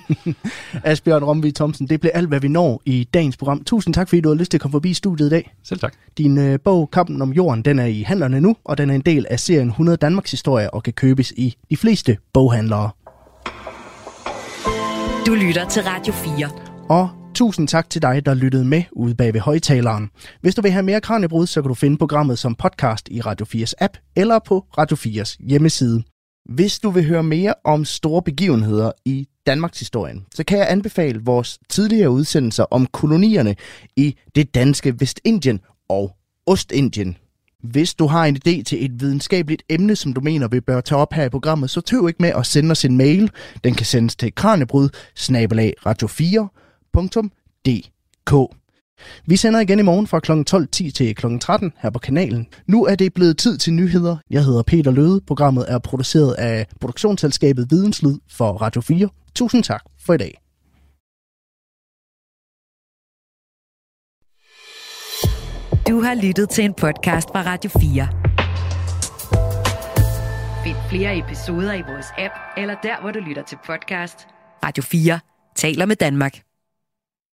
[0.84, 3.64] Asbjørn Romvig Thomsen, det blev alt, hvad vi når i dagens program.
[3.64, 5.54] Tusind tak, fordi du har lyst til at komme forbi studiet i dag.
[5.64, 5.94] Selv tak.
[6.18, 9.02] Din øh, bog, Kampen om jorden, den er i handlerne nu, og den er en
[9.02, 12.90] del af serien 100 Danmarks historie og kan købes i de fleste boghandlere.
[15.26, 16.50] Du lytter til Radio 4.
[16.90, 20.10] Og tusind tak til dig, der lyttede med ude bag ved højtaleren.
[20.42, 23.46] Hvis du vil have mere Kranjebrud, så kan du finde programmet som podcast i Radio
[23.46, 26.04] 4's app eller på Radio 4's hjemmeside.
[26.50, 31.22] Hvis du vil høre mere om store begivenheder i Danmarks historien, så kan jeg anbefale
[31.24, 33.56] vores tidligere udsendelser om kolonierne
[33.96, 35.60] i det danske Vestindien
[35.90, 36.16] og
[36.46, 37.18] Ostindien.
[37.64, 41.00] Hvis du har en idé til et videnskabeligt emne, som du mener, vi bør tage
[41.00, 43.32] op her i programmet, så tøv ikke med at sende os en mail.
[43.64, 44.90] Den kan sendes til kranebrud
[45.86, 46.08] radio
[46.98, 48.56] 4dk
[49.26, 50.32] Vi sender igen i morgen fra kl.
[50.32, 51.38] 12.10 til kl.
[51.42, 52.48] 13 her på kanalen.
[52.68, 54.18] Nu er det blevet tid til nyheder.
[54.30, 55.22] Jeg hedder Peter Løde.
[55.28, 59.10] Programmet er produceret af produktionsselskabet Videnslyd for Radio 4.
[59.36, 60.42] Tusind tak for i dag.
[65.88, 68.08] Du har lyttet til en podcast fra Radio 4.
[70.64, 74.28] Find flere episoder i vores app, eller der, hvor du lytter til podcast.
[74.66, 75.20] Radio 4
[75.56, 76.49] taler med Danmark.